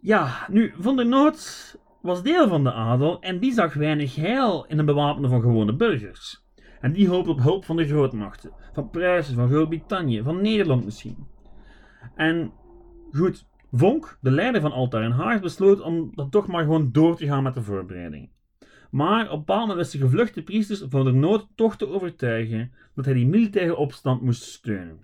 Ja, 0.00 0.46
nu, 0.50 0.72
Van 0.78 0.96
der 0.96 1.06
Noot 1.06 1.76
was 2.02 2.22
deel 2.22 2.48
van 2.48 2.64
de 2.64 2.72
adel 2.72 3.20
en 3.20 3.38
die 3.38 3.52
zag 3.52 3.74
weinig 3.74 4.14
heil 4.14 4.64
in 4.68 4.76
het 4.76 4.86
bewapenen 4.86 5.30
van 5.30 5.40
gewone 5.40 5.76
burgers. 5.76 6.44
En 6.80 6.92
die 6.92 7.08
hoopt 7.08 7.28
op 7.28 7.38
hulp 7.38 7.64
van 7.64 7.76
de 7.76 7.86
grootmachten. 7.86 8.52
Van 8.72 8.90
Pruisen, 8.90 9.34
van 9.34 9.48
Groot-Brittannië, 9.48 10.22
van 10.22 10.42
Nederland 10.42 10.84
misschien. 10.84 11.26
En 12.14 12.52
goed, 13.12 13.46
Vonk, 13.72 14.18
de 14.20 14.30
leider 14.30 14.60
van 14.60 14.72
Altaar 14.72 15.02
en 15.02 15.10
Haard, 15.10 15.40
besloot 15.40 15.80
om 15.80 16.10
dat 16.14 16.30
toch 16.30 16.46
maar 16.46 16.62
gewoon 16.62 16.92
door 16.92 17.16
te 17.16 17.26
gaan 17.26 17.42
met 17.42 17.54
de 17.54 17.62
voorbereiding. 17.62 18.30
Maar 18.90 19.30
op 19.30 19.48
een 19.48 19.56
moment 19.56 19.78
wisten 19.78 20.00
gevluchte 20.00 20.42
priesters 20.42 20.84
van 20.88 21.04
de 21.04 21.12
nood 21.12 21.48
toch 21.54 21.76
te 21.76 21.88
overtuigen 21.88 22.72
dat 22.94 23.04
hij 23.04 23.14
die 23.14 23.26
militaire 23.26 23.76
opstand 23.76 24.22
moest 24.22 24.42
steunen. 24.42 25.00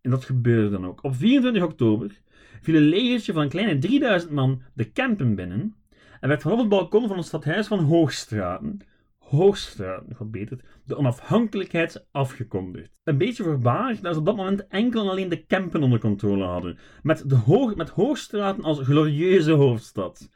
En 0.00 0.10
dat 0.10 0.24
gebeurde 0.24 0.70
dan 0.70 0.86
ook. 0.86 1.04
Op 1.04 1.14
24 1.14 1.62
oktober 1.62 2.20
viel 2.62 2.74
een 2.74 2.88
legertje 2.88 3.32
van 3.32 3.42
een 3.42 3.48
kleine 3.48 3.78
3000 3.78 4.32
man 4.32 4.62
de 4.74 4.84
Kempen 4.84 5.34
binnen 5.34 5.76
en 6.20 6.28
werd 6.28 6.42
vanaf 6.42 6.58
het 6.58 6.68
balkon 6.68 7.08
van 7.08 7.16
het 7.16 7.26
stadhuis 7.26 7.66
van 7.66 7.78
Hoogstraten 7.78 8.82
Hoogstraat, 9.28 10.02
verbeterd, 10.10 10.62
de 10.84 10.96
onafhankelijkheid 10.96 12.06
afgekondigd. 12.10 12.90
Een 13.04 13.18
beetje 13.18 13.42
voorbarig 13.42 14.00
dat 14.00 14.12
ze 14.12 14.20
op 14.20 14.26
dat 14.26 14.36
moment 14.36 14.66
enkel 14.66 15.02
en 15.02 15.10
alleen 15.10 15.28
de 15.28 15.44
Kempen 15.44 15.82
onder 15.82 15.98
controle 15.98 16.44
hadden, 16.44 16.78
met, 17.02 17.28
de 17.28 17.34
hoog, 17.34 17.74
met 17.74 17.88
Hoogstraten 17.88 18.64
als 18.64 18.78
glorieuze 18.80 19.52
hoofdstad. 19.52 20.30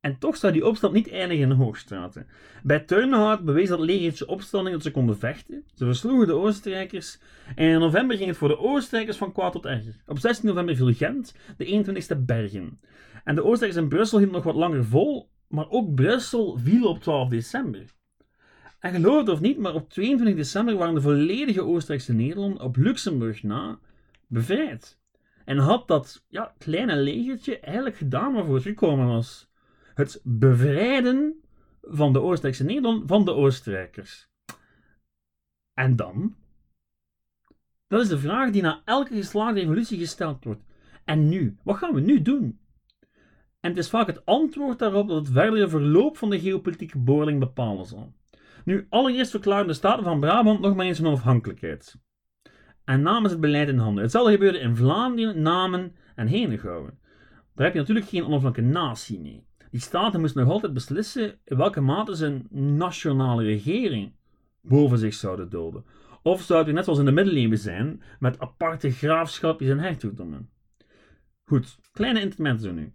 En 0.00 0.18
toch 0.18 0.36
zou 0.36 0.52
die 0.52 0.66
opstand 0.66 0.92
niet 0.92 1.10
eindigen 1.10 1.50
in 1.50 1.56
Hoogstraten. 1.56 2.26
Bij 2.62 2.80
Turnhout 2.80 3.44
bewees 3.44 3.68
dat 3.68 3.78
legertje 3.78 4.28
opstanding 4.28 4.74
dat 4.74 4.84
ze 4.84 4.90
konden 4.90 5.18
vechten. 5.18 5.64
Ze 5.74 5.84
versloegen 5.84 6.26
de 6.26 6.32
Oostenrijkers 6.32 7.18
en 7.54 7.68
in 7.68 7.78
november 7.78 8.16
ging 8.16 8.28
het 8.28 8.38
voor 8.38 8.48
de 8.48 8.58
Oostenrijkers 8.58 9.16
van 9.16 9.32
kwaad 9.32 9.52
tot 9.52 9.66
erger. 9.66 9.96
Op 10.06 10.18
16 10.18 10.48
november 10.48 10.76
viel 10.76 10.92
Gent, 10.92 11.34
de 11.56 11.84
21ste 11.84 12.24
Bergen. 12.24 12.80
En 13.24 13.34
de 13.34 13.44
Oostenrijkers 13.44 13.82
in 13.82 13.88
Brussel 13.88 14.18
hielden 14.18 14.36
nog 14.36 14.44
wat 14.44 14.54
langer 14.54 14.84
vol, 14.84 15.30
maar 15.48 15.70
ook 15.70 15.94
Brussel 15.94 16.58
viel 16.58 16.88
op 16.88 17.00
12 17.02 17.28
december. 17.28 17.84
En 18.78 18.92
geloof 18.92 19.18
het 19.18 19.28
of 19.28 19.40
niet, 19.40 19.58
maar 19.58 19.74
op 19.74 19.90
22 19.90 20.36
december 20.36 20.76
waren 20.76 20.94
de 20.94 21.00
volledige 21.00 21.62
Oostenrijkse 21.62 22.12
Nederlanden 22.12 22.62
op 22.62 22.76
Luxemburg 22.76 23.42
na 23.42 23.78
bevrijd. 24.26 24.98
En 25.44 25.58
had 25.58 25.88
dat 25.88 26.24
ja, 26.28 26.54
kleine 26.58 26.96
legertje 26.96 27.58
eigenlijk 27.58 27.96
gedaan 27.96 28.32
waarvoor 28.32 28.54
het 28.54 28.64
gekomen 28.64 29.06
was. 29.06 29.47
Het 29.98 30.20
bevrijden 30.24 31.40
van 31.82 32.12
de 32.12 32.20
Oostenrijkse 32.20 32.64
Nederlanden 32.64 33.08
van 33.08 33.24
de 33.24 33.32
Oostenrijkers. 33.34 34.28
En 35.74 35.96
dan? 35.96 36.34
Dat 37.86 38.00
is 38.00 38.08
de 38.08 38.18
vraag 38.18 38.50
die 38.50 38.62
na 38.62 38.82
elke 38.84 39.14
geslaagde 39.14 39.60
revolutie 39.60 39.98
gesteld 39.98 40.44
wordt. 40.44 40.62
En 41.04 41.28
nu? 41.28 41.56
Wat 41.64 41.76
gaan 41.76 41.94
we 41.94 42.00
nu 42.00 42.22
doen? 42.22 42.60
En 43.60 43.70
het 43.70 43.76
is 43.76 43.90
vaak 43.90 44.06
het 44.06 44.24
antwoord 44.24 44.78
daarop 44.78 45.08
dat 45.08 45.16
het 45.16 45.32
verdere 45.32 45.68
verloop 45.68 46.16
van 46.16 46.30
de 46.30 46.40
geopolitieke 46.40 46.98
boorling 46.98 47.38
bepalen 47.40 47.86
zal. 47.86 48.14
Nu, 48.64 48.86
allereerst 48.88 49.30
verklaren 49.30 49.66
de 49.66 49.72
Staten 49.72 50.04
van 50.04 50.20
Brabant 50.20 50.60
nog 50.60 50.76
maar 50.76 50.86
eens 50.86 50.98
hun 50.98 51.06
onafhankelijkheid. 51.06 52.00
En 52.84 53.02
namens 53.02 53.32
het 53.32 53.40
beleid 53.40 53.68
in 53.68 53.78
handen. 53.78 54.02
Hetzelfde 54.02 54.32
gebeurde 54.32 54.58
in 54.58 54.76
Vlaanderen, 54.76 55.42
Namen 55.42 55.96
en 56.14 56.26
Henegouwen. 56.26 56.98
Daar 57.54 57.64
heb 57.64 57.74
je 57.74 57.80
natuurlijk 57.80 58.08
geen 58.08 58.24
onafhankelijke 58.24 58.72
natie 58.72 59.20
mee. 59.20 59.47
Die 59.70 59.80
staten 59.80 60.20
moesten 60.20 60.42
nog 60.42 60.52
altijd 60.52 60.72
beslissen 60.72 61.38
in 61.44 61.56
welke 61.56 61.80
mate 61.80 62.16
ze 62.16 62.26
een 62.26 62.76
nationale 62.76 63.42
regering 63.42 64.12
boven 64.60 64.98
zich 64.98 65.14
zouden 65.14 65.50
dulden. 65.50 65.84
Of 66.22 66.42
zou 66.42 66.64
het 66.64 66.74
net 66.74 66.84
zoals 66.84 66.98
in 66.98 67.04
de 67.04 67.12
middeleeuwen 67.12 67.58
zijn, 67.58 68.02
met 68.18 68.38
aparte 68.38 68.90
graafschapjes 68.90 69.70
en 69.70 69.78
hertogdommen. 69.78 70.50
Goed, 71.44 71.78
kleine 71.92 72.20
intermezzo 72.20 72.72
nu. 72.72 72.92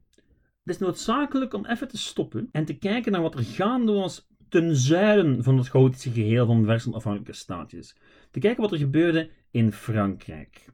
Het 0.64 0.74
is 0.76 0.78
noodzakelijk 0.78 1.54
om 1.54 1.66
even 1.66 1.88
te 1.88 1.98
stoppen 1.98 2.50
en 2.52 2.66
te 2.66 2.78
kijken 2.78 3.12
naar 3.12 3.22
wat 3.22 3.36
er 3.36 3.44
gaande 3.44 3.92
was 3.92 4.28
ten 4.50 4.76
zuiden 4.76 5.44
van 5.44 5.58
het 5.58 5.68
chaotische 5.68 6.12
geheel 6.12 6.46
van 6.46 6.60
de 6.60 6.66
verschillende 6.66 6.98
afhankelijke 6.98 7.40
staatjes. 7.40 7.96
Te 8.32 8.40
kijken 8.40 8.62
wat 8.62 8.72
er 8.72 8.78
gebeurde 8.78 9.30
in 9.52 9.72
Frankrijk. 9.72 10.66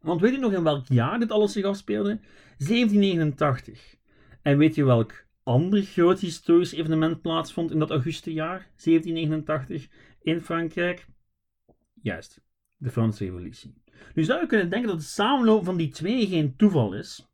Want 0.00 0.20
weet 0.20 0.32
je 0.32 0.38
nog 0.38 0.52
in 0.52 0.62
welk 0.62 0.86
jaar 0.88 1.18
dit 1.18 1.30
alles 1.30 1.52
zich 1.52 1.64
afspeelde? 1.64 2.20
1789. 2.58 3.98
En 4.42 4.58
weet 4.58 4.74
je 4.74 4.84
welk 4.84 5.24
ander 5.42 5.82
groot 5.82 6.20
historisch 6.20 6.72
evenement 6.72 7.22
plaatsvond 7.22 7.70
in 7.70 7.78
dat 7.78 7.90
augustenjaar 7.90 8.68
1789 8.84 9.88
in 10.22 10.40
Frankrijk? 10.40 11.06
Juist, 12.02 12.40
de 12.76 12.90
Franse 12.90 13.24
Revolutie. 13.24 13.74
Nu 14.14 14.24
zou 14.24 14.40
je 14.40 14.46
kunnen 14.46 14.70
denken 14.70 14.88
dat 14.88 14.98
de 14.98 15.04
samenloop 15.04 15.64
van 15.64 15.76
die 15.76 15.88
twee 15.88 16.26
geen 16.26 16.56
toeval 16.56 16.94
is, 16.94 17.28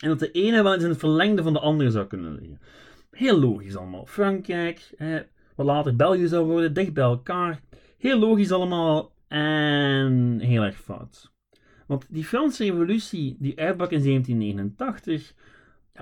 en 0.00 0.08
dat 0.08 0.18
de 0.18 0.30
ene 0.30 0.62
wel 0.62 0.74
eens 0.74 0.82
in 0.82 0.88
het 0.88 0.98
verlengde 0.98 1.42
van 1.42 1.52
de 1.52 1.60
andere 1.60 1.90
zou 1.90 2.06
kunnen 2.06 2.34
liggen. 2.34 2.60
Heel 3.10 3.38
logisch 3.38 3.76
allemaal. 3.76 4.06
Frankrijk, 4.06 4.92
eh, 4.96 5.18
wat 5.54 5.66
later 5.66 5.96
België 5.96 6.26
zou 6.26 6.46
worden, 6.46 6.74
dicht 6.74 6.92
bij 6.92 7.04
elkaar. 7.04 7.60
Heel 7.98 8.18
logisch 8.18 8.52
allemaal 8.52 9.12
en 9.28 10.38
heel 10.40 10.62
erg 10.62 10.80
fout. 10.80 11.32
Want 11.86 12.06
die 12.08 12.24
Franse 12.24 12.64
revolutie 12.64 13.36
die 13.38 13.58
uitbrak 13.58 13.90
in 13.90 14.02
1789, 14.02 15.34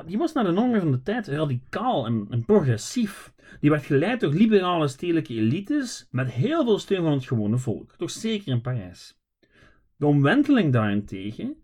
die 0.06 0.18
was 0.18 0.32
naar 0.32 0.44
de 0.44 0.50
normen 0.50 0.80
van 0.80 0.90
de 0.90 1.02
tijd 1.02 1.26
radicaal 1.26 2.06
en, 2.06 2.26
en, 2.30 2.44
progressief. 2.44 3.32
Die 3.60 3.70
werd 3.70 3.84
geleid 3.84 4.20
door 4.20 4.32
liberale 4.32 4.88
stedelijke 4.88 5.34
elites 5.34 6.06
met 6.10 6.30
heel 6.30 6.64
veel 6.64 6.78
steun 6.78 7.02
van 7.02 7.12
het 7.12 7.26
gewone 7.26 7.58
volk, 7.58 7.94
toch 7.96 8.10
zeker 8.10 8.52
in 8.52 8.60
Parijs. 8.60 9.18
De 9.96 10.06
omwenteling 10.06 10.72
daarentegen 10.72 11.56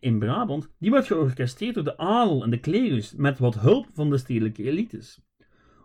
in 0.00 0.18
Brabant, 0.18 0.68
die 0.78 0.90
werd 0.90 1.06
georchestreerd 1.06 1.74
door 1.74 1.84
de 1.84 1.98
adel 1.98 2.42
en 2.42 2.50
de 2.50 2.60
klerus 2.60 3.14
met 3.14 3.38
wat 3.38 3.54
hulp 3.54 3.86
van 3.92 4.10
de 4.10 4.18
stedelijke 4.18 4.62
elites. 4.62 5.20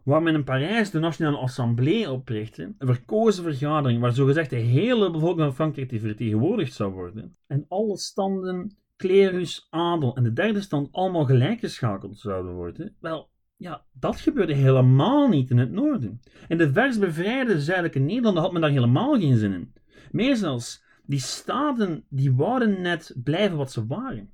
Waar 0.03 0.21
men 0.21 0.33
in 0.33 0.43
Parijs 0.43 0.91
de 0.91 0.99
Nationale 0.99 1.37
Assemblée 1.37 2.11
oprichtte, 2.11 2.73
een 2.77 2.87
verkozen 2.87 3.43
vergadering 3.43 4.01
waar 4.01 4.13
zogezegd 4.13 4.49
de 4.49 4.55
hele 4.55 5.11
bevolking 5.11 5.45
van 5.45 5.55
Frankrijk 5.55 6.01
vertegenwoordigd 6.01 6.73
zou 6.73 6.93
worden, 6.93 7.37
en 7.47 7.65
alle 7.67 7.97
standen, 7.97 8.77
klerus, 9.01 9.67
adel 9.69 10.15
en 10.15 10.23
de 10.23 10.33
derde 10.33 10.61
stand 10.61 10.91
allemaal 10.91 11.25
gelijkgeschakeld 11.25 12.19
zouden 12.19 12.53
worden, 12.53 12.95
wel, 12.99 13.29
ja, 13.57 13.85
dat 13.91 14.19
gebeurde 14.19 14.53
helemaal 14.53 15.27
niet 15.27 15.49
in 15.49 15.57
het 15.57 15.71
noorden. 15.71 16.21
In 16.47 16.57
de 16.57 16.71
vers 16.71 16.97
bevrijde 16.97 17.61
zuidelijke 17.61 17.99
Nederlanden 17.99 18.43
had 18.43 18.51
men 18.51 18.61
daar 18.61 18.69
helemaal 18.69 19.19
geen 19.19 19.37
zin 19.37 19.53
in. 19.53 19.73
Meer 20.11 20.35
zelfs, 20.35 20.83
die 21.05 21.19
staten 21.19 22.03
die 22.09 22.33
wouden 22.33 22.81
net 22.81 23.15
blijven 23.23 23.57
wat 23.57 23.71
ze 23.71 23.85
waren. 23.85 24.29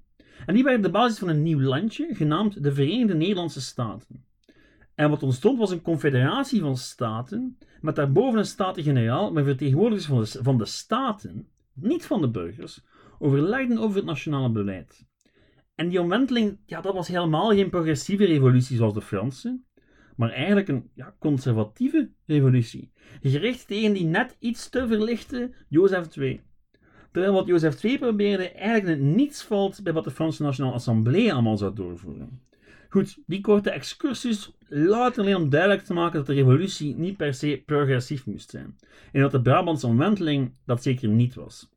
En 0.46 0.54
die 0.54 0.64
werden 0.64 0.82
de 0.82 0.90
basis 0.90 1.20
van 1.20 1.28
een 1.28 1.44
nieuw 1.44 1.62
landje, 1.62 2.08
genaamd 2.12 2.64
de 2.64 2.74
Verenigde 2.74 3.14
Nederlandse 3.14 3.62
Staten. 3.62 4.26
En 4.96 5.10
wat 5.10 5.24
ontstond 5.24 5.58
was 5.60 5.72
een 5.72 5.82
confederatie 5.82 6.62
van 6.62 6.78
staten, 6.78 7.58
met 7.82 7.96
daarboven 7.96 8.40
een 8.40 8.46
staten-generaal 8.46 9.32
met 9.32 9.46
vertegenwoordigers 9.46 10.06
van 10.06 10.22
de, 10.22 10.44
van 10.44 10.58
de 10.58 10.66
staten, 10.66 11.48
niet 11.74 12.06
van 12.06 12.22
de 12.22 12.30
burgers, 12.30 12.84
overlegden 13.20 13.78
over 13.78 13.96
het 13.96 14.06
nationale 14.06 14.50
beleid. 14.50 15.06
En 15.76 15.90
die 15.90 16.02
omwenteling, 16.02 16.58
ja, 16.66 16.82
dat 16.82 16.94
was 16.94 17.08
helemaal 17.08 17.50
geen 17.50 17.70
progressieve 17.70 18.26
revolutie 18.26 18.78
zoals 18.78 18.94
de 18.94 19.02
Franse, 19.02 19.60
maar 20.16 20.30
eigenlijk 20.30 20.68
een 20.68 20.90
ja, 20.94 21.16
conservatieve 21.20 22.10
revolutie, 22.26 22.92
gericht 23.22 23.68
tegen 23.68 23.94
die 23.94 24.06
net 24.06 24.36
iets 24.40 24.70
te 24.70 24.88
verlichte 24.88 25.54
Jozef 25.70 26.16
II. 26.16 26.42
Terwijl 27.12 27.34
wat 27.34 27.48
Jozef 27.48 27.84
II 27.84 28.00
probeerde 28.00 28.52
eigenlijk 28.52 29.02
niets 29.02 29.44
valt 29.44 29.84
bij 29.84 29.94
wat 29.94 30.04
de 30.04 30.12
Franse 30.12 30.44
Nationale 30.44 30.76
Assemblée 30.76 31.34
allemaal 31.34 31.58
zou 31.58 31.74
doorvoeren. 31.76 32.42
Goed, 32.90 33.18
die 33.26 33.42
korte 33.42 33.70
excursus 33.70 34.52
laat 34.68 35.18
alleen 35.18 35.36
om 35.36 35.50
duidelijk 35.50 35.84
te 35.84 35.94
maken 35.94 36.18
dat 36.18 36.26
de 36.26 36.34
revolutie 36.34 36.96
niet 36.96 37.18
per 37.18 37.34
se 37.34 37.64
progressief 37.66 38.26
moest 38.26 38.50
zijn. 38.50 38.76
En 39.12 39.22
dat 39.22 39.32
de 39.32 39.42
Brabantse 39.42 39.88
omwenteling 39.88 40.54
dat 40.66 40.84
zeker 40.84 41.10
niet 41.10 41.36
was. 41.36 41.70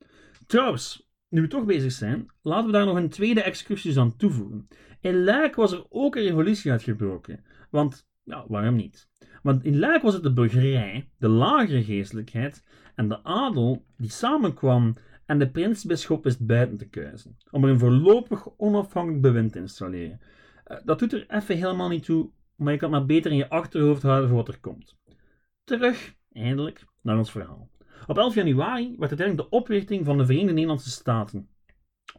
Trouwens, 0.46 1.09
nu 1.30 1.40
we 1.40 1.48
toch 1.48 1.64
bezig 1.64 1.92
zijn, 1.92 2.30
laten 2.42 2.66
we 2.66 2.72
daar 2.72 2.86
nog 2.86 2.96
een 2.96 3.08
tweede 3.08 3.42
excursus 3.42 3.96
aan 3.96 4.16
toevoegen. 4.16 4.68
In 5.00 5.24
Luik 5.24 5.54
was 5.54 5.72
er 5.72 5.86
ook 5.88 6.16
een 6.16 6.22
revolutie 6.22 6.70
uitgebroken. 6.70 7.44
Want, 7.70 8.08
ja, 8.22 8.44
waarom 8.48 8.76
niet? 8.76 9.08
Want 9.42 9.64
in 9.64 9.78
Luik 9.78 10.02
was 10.02 10.14
het 10.14 10.22
de 10.22 10.32
burgerij, 10.32 11.10
de 11.18 11.28
lagere 11.28 11.84
geestelijkheid 11.84 12.64
en 12.94 13.08
de 13.08 13.24
adel 13.24 13.84
die 13.96 14.10
samenkwam 14.10 14.94
en 15.26 15.38
de 15.38 15.50
prinsbisschop 15.50 16.24
wist 16.24 16.46
buiten 16.46 16.76
te 16.76 16.88
kuisen, 16.88 17.36
om 17.50 17.64
er 17.64 17.70
een 17.70 17.78
voorlopig 17.78 18.48
onafhankelijk 18.56 19.22
bewind 19.22 19.52
te 19.52 19.58
installeren. 19.58 20.20
Eh, 20.64 20.76
dat 20.84 20.98
doet 20.98 21.12
er 21.12 21.26
even 21.28 21.56
helemaal 21.56 21.88
niet 21.88 22.04
toe, 22.04 22.30
maar 22.56 22.72
je 22.72 22.78
kan 22.78 22.90
maar 22.90 23.06
beter 23.06 23.30
in 23.30 23.36
je 23.36 23.48
achterhoofd 23.48 24.02
houden 24.02 24.28
voor 24.28 24.38
wat 24.38 24.48
er 24.48 24.60
komt. 24.60 24.96
Terug, 25.64 26.14
eindelijk, 26.32 26.84
naar 27.02 27.18
ons 27.18 27.30
verhaal. 27.30 27.69
Op 28.06 28.18
11 28.18 28.34
januari 28.34 28.94
werd 28.98 29.10
uiteindelijk 29.10 29.50
de 29.50 29.56
oprichting 29.56 30.04
van 30.04 30.18
de 30.18 30.24
Verenigde 30.24 30.52
Nederlandse 30.52 30.90
Staten 30.90 31.48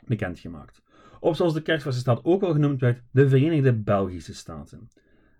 bekendgemaakt. 0.05 0.81
Of 1.19 1.35
zoals 1.35 1.53
de 1.53 1.61
kerstvastenstaat 1.61 2.23
ook 2.23 2.43
al 2.43 2.51
genoemd 2.51 2.81
werd, 2.81 3.01
de 3.11 3.29
Verenigde 3.29 3.73
Belgische 3.73 4.33
Staten. 4.33 4.87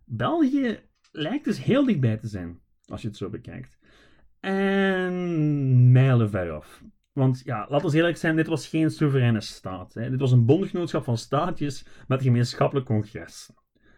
België 0.05 0.79
lijkt 1.11 1.45
dus 1.45 1.63
heel 1.63 1.85
dichtbij 1.85 2.17
te 2.17 2.27
zijn, 2.27 2.59
als 2.85 3.01
je 3.01 3.07
het 3.07 3.17
zo 3.17 3.29
bekijkt. 3.29 3.79
En 4.39 5.91
mijlen 5.91 6.29
ver 6.29 6.51
af. 6.51 6.83
Want 7.13 7.41
ja, 7.45 7.65
laten 7.69 7.89
we 7.89 7.95
eerlijk 7.95 8.17
zijn, 8.17 8.35
dit 8.35 8.47
was 8.47 8.67
geen 8.67 8.89
soevereine 8.89 9.41
staat. 9.41 9.93
Hè. 9.93 10.09
Dit 10.09 10.19
was 10.19 10.31
een 10.31 10.45
bondgenootschap 10.45 11.03
van 11.03 11.17
staatjes 11.17 11.85
met 12.07 12.19
een 12.19 12.25
gemeenschappelijk 12.25 12.85
congres. 12.85 13.49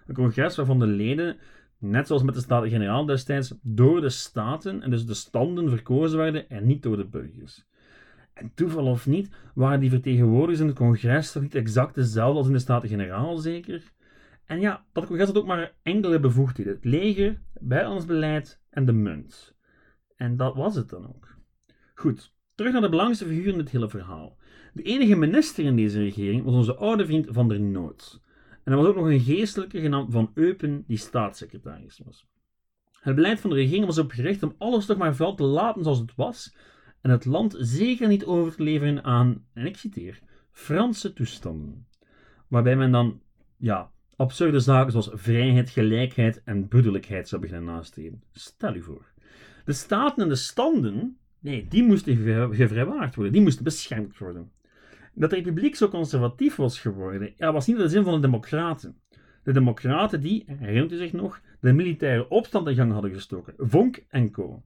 Een 0.08 0.16
congres 0.16 0.56
waarvan 0.56 0.80
de 0.80 0.88
leden, 0.88 1.38
net 1.84 2.08
zoals 2.08 2.24
met 2.24 2.36
de 2.36 2.42
Staten-Generaal 2.42 3.06
destijds, 3.06 3.54
door 3.62 4.02
de 4.02 4.10
staten 4.10 4.82
en 4.82 4.90
dus 4.90 5.06
de 5.06 5.14
standen 5.14 5.70
verkozen 5.70 6.18
werden 6.18 6.50
en 6.50 6.66
niet 6.66 6.84
door 6.84 6.98
de 6.98 7.06
burgers. 7.06 7.66
En 8.34 8.52
toeval 8.56 8.86
of 8.86 9.08
niet, 9.08 9.30
waren 9.56 9.80
die 9.80 9.90
vertegenwoordigers 9.90 10.60
in 10.60 10.68
het 10.68 10.76
congres 10.76 11.32
toch 11.32 11.42
niet 11.42 11.56
exact 11.56 11.96
dezelfde 11.96 12.38
als 12.38 12.48
in 12.48 12.54
de 12.54 12.60
Staten-Generaal 12.60 13.38
zeker? 13.38 13.92
En 14.46 14.60
ja, 14.60 14.86
dat 14.92 15.06
congres 15.06 15.28
had 15.28 15.38
ook 15.38 15.46
maar 15.46 15.74
enkele 15.84 16.20
bevoegdheden. 16.20 16.74
Het 16.74 16.86
leger, 16.86 17.42
buitenlands 17.60 18.06
beleid 18.06 18.62
en 18.70 18.86
de 18.86 18.94
munt. 18.94 19.56
En 20.16 20.38
dat 20.38 20.56
was 20.56 20.76
het 20.76 20.90
dan 20.90 21.08
ook. 21.08 21.38
Goed, 21.94 22.34
Terug 22.56 22.72
naar 22.72 22.82
de 22.82 22.90
belangrijkste 22.90 23.28
figuur 23.28 23.54
in 23.54 23.60
het 23.60 23.70
hele 23.70 23.90
verhaal. 23.90 24.38
De 24.74 24.84
enige 24.84 25.16
minister 25.16 25.66
in 25.66 25.76
deze 25.76 26.00
regering 26.00 26.44
was 26.44 26.54
onze 26.54 26.76
oude 26.76 27.06
vriend 27.06 27.28
Van 27.30 27.48
der 27.48 27.60
Noot. 27.60 28.22
En 28.64 28.72
er 28.72 28.78
was 28.78 28.88
ook 28.88 28.96
nog 28.96 29.06
een 29.06 29.20
geestelijke 29.20 29.82
genaamd 29.82 30.12
Van 30.12 30.32
Eupen 30.34 30.84
die 30.88 30.98
staatssecretaris 30.98 32.02
was. 32.06 32.28
Het 33.00 33.16
beleid 33.16 33.40
van 33.40 33.50
de 33.50 33.56
regering 33.56 33.86
was 33.86 33.98
opgericht 33.98 34.44
om 34.44 34.56
alles 34.58 34.86
toch 34.86 34.98
maar 34.98 35.16
vooral 35.16 35.36
te 35.36 35.44
laten 35.44 35.84
zoals 35.84 36.00
het 36.00 36.16
was 36.16 36.56
en 37.02 37.10
het 37.10 37.26
land 37.26 37.56
zeker 37.60 38.08
niet 38.08 38.26
over 38.26 38.56
te 38.56 38.64
leveren 38.64 39.04
aan, 39.04 39.46
en 39.54 39.66
ik 39.66 39.78
citeer, 39.78 40.20
Franse 40.52 41.14
toestanden. 41.14 41.88
Waarbij 42.48 42.76
men 42.76 42.92
dan, 42.92 43.22
ja, 43.58 43.92
absurde 44.16 44.60
zaken 44.60 44.92
zoals 44.92 45.10
vrijheid, 45.14 45.70
gelijkheid 45.70 46.42
en 46.44 46.68
broederlijkheid 46.68 47.28
zou 47.28 47.42
beginnen 47.42 47.74
nastreven. 47.74 48.24
Stel 48.32 48.76
u 48.76 48.82
voor. 48.82 49.12
De 49.66 49.74
staten 49.74 50.24
en 50.24 50.30
de 50.30 50.36
standen 50.36 51.18
Nee, 51.44 51.68
die 51.68 51.84
moesten 51.84 52.16
gevrijwaard 52.56 53.16
worden, 53.16 53.34
die 53.34 53.42
moesten 53.42 53.64
beschermd 53.64 54.18
worden. 54.18 54.52
Dat 55.16 55.30
de 55.30 55.36
republiek 55.36 55.76
zo 55.76 55.88
conservatief 55.88 56.56
was 56.56 56.80
geworden, 56.80 57.34
ja, 57.38 57.52
was 57.52 57.68
niet 57.68 57.78
de 57.78 57.90
zin 57.90 58.04
van 58.04 58.14
de 58.14 58.20
democraten. 58.20 58.98
De 59.44 59.52
democraten 59.52 60.22
die, 60.22 60.44
herinnert 60.48 60.92
u 60.92 60.98
zich 60.98 61.14
nog, 61.14 61.42
de 61.60 61.74
militaire 61.74 62.30
opstand 62.30 62.68
in 62.68 62.76
gang 62.76 62.92
hadden 62.92 63.12
gestoken. 63.12 63.54
Vonk 63.58 64.04
en 64.10 64.32
co. 64.32 64.64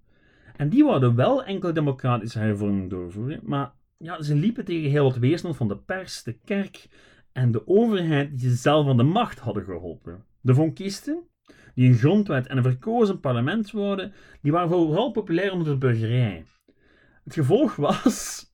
En 0.56 0.70
die 0.70 0.84
wilden 0.84 1.16
wel 1.16 1.44
enkele 1.44 1.72
democratische 1.72 2.40
hervormingen 2.40 2.90
doorvoeren, 2.90 3.40
maar 3.44 3.72
ja, 3.98 4.22
ze 4.22 4.36
liepen 4.36 4.66
tegen 4.66 4.90
heel 4.90 5.04
wat 5.04 5.18
weerstand 5.18 5.56
van 5.56 5.68
de 5.68 5.78
pers, 5.78 6.24
de 6.24 6.38
kerk 6.46 6.88
en 7.32 7.52
de 7.52 7.68
overheid 7.68 8.40
die 8.40 8.50
ze 8.50 8.56
zelf 8.56 8.88
aan 8.88 8.98
de 8.98 9.04
macht 9.04 9.40
hadden 9.40 9.64
geholpen. 9.64 10.26
De 10.42 10.54
vonkisten, 10.54 11.24
die 11.76 11.90
een 11.90 11.98
grondwet 11.98 12.48
en 12.48 12.58
een 12.58 12.64
verkozen 12.64 13.20
parlement 13.20 13.72
wouden, 13.72 14.14
die 14.42 14.52
waren 14.52 14.70
vooral 14.70 15.12
populair 15.12 15.52
onder 15.52 15.68
de 15.74 15.78
burgerij. 15.78 16.46
Het 17.24 17.34
gevolg 17.34 17.76
was 17.76 18.46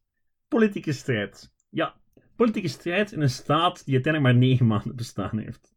politieke 0.48 0.92
strijd. 0.92 1.52
Ja, 1.74 1.96
politieke 2.36 2.68
strijd 2.68 3.12
in 3.12 3.22
een 3.22 3.30
staat 3.30 3.86
die 3.86 3.94
uiteindelijk 3.94 4.34
maar 4.34 4.44
negen 4.48 4.68
maanden 4.68 4.96
bestaan 4.96 5.38
heeft. 5.38 5.75